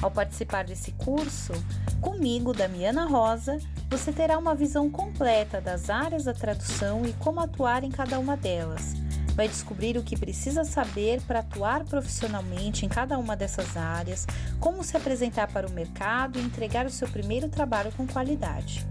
Ao 0.00 0.10
participar 0.10 0.64
desse 0.64 0.92
curso, 0.92 1.52
comigo, 2.00 2.52
Damiana 2.52 3.04
Rosa, 3.04 3.58
você 3.90 4.12
terá 4.12 4.38
uma 4.38 4.54
visão 4.54 4.90
completa 4.90 5.60
das 5.60 5.90
áreas 5.90 6.24
da 6.24 6.32
tradução 6.32 7.04
e 7.04 7.12
como 7.14 7.40
atuar 7.40 7.82
em 7.82 7.90
cada 7.90 8.18
uma 8.18 8.36
delas. 8.36 8.94
Vai 9.34 9.48
descobrir 9.48 9.96
o 9.96 10.02
que 10.02 10.16
precisa 10.16 10.64
saber 10.64 11.20
para 11.22 11.40
atuar 11.40 11.84
profissionalmente 11.84 12.84
em 12.84 12.88
cada 12.88 13.16
uma 13.18 13.36
dessas 13.36 13.76
áreas, 13.76 14.26
como 14.58 14.82
se 14.82 14.96
apresentar 14.96 15.46
para 15.48 15.66
o 15.66 15.72
mercado 15.72 16.38
e 16.38 16.42
entregar 16.42 16.86
o 16.86 16.90
seu 16.90 17.08
primeiro 17.08 17.48
trabalho 17.48 17.92
com 17.92 18.06
qualidade. 18.06 18.84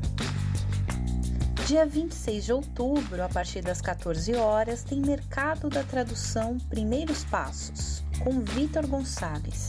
Dia 1.68 1.86
26 1.86 2.46
de 2.46 2.54
outubro, 2.54 3.22
a 3.22 3.28
partir 3.28 3.62
das 3.62 3.82
14 3.82 4.34
horas, 4.36 4.86
tem 4.86 5.02
Mercado 5.02 5.70
da 5.70 5.84
Tradução 5.84 6.58
Primeiros 6.70 7.26
Passos, 7.26 8.02
com 8.24 8.40
Vitor 8.40 8.88
Gonçalves. 8.88 9.68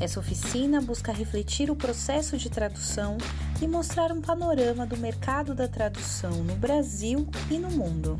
Essa 0.00 0.18
oficina 0.18 0.80
busca 0.80 1.12
refletir 1.12 1.70
o 1.70 1.76
processo 1.76 2.38
de 2.38 2.48
tradução 2.48 3.18
e 3.60 3.68
mostrar 3.68 4.10
um 4.10 4.22
panorama 4.22 4.86
do 4.86 4.96
mercado 4.96 5.54
da 5.54 5.68
tradução 5.68 6.42
no 6.42 6.56
Brasil 6.56 7.28
e 7.50 7.58
no 7.58 7.70
mundo. 7.70 8.18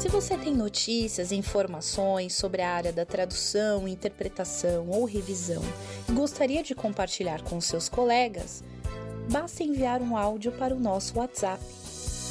Se 0.05 0.09
você 0.09 0.37
tem 0.37 0.53
notícias 0.53 1.31
informações 1.31 2.35
sobre 2.35 2.61
a 2.61 2.69
área 2.69 2.93
da 2.93 3.03
tradução, 3.03 3.87
interpretação 3.87 4.87
ou 4.87 5.03
revisão 5.03 5.63
e 6.07 6.11
gostaria 6.11 6.61
de 6.61 6.75
compartilhar 6.75 7.41
com 7.41 7.59
seus 7.59 7.89
colegas, 7.89 8.63
basta 9.31 9.63
enviar 9.63 10.03
um 10.03 10.15
áudio 10.15 10.51
para 10.51 10.75
o 10.75 10.79
nosso 10.79 11.17
WhatsApp 11.17 11.59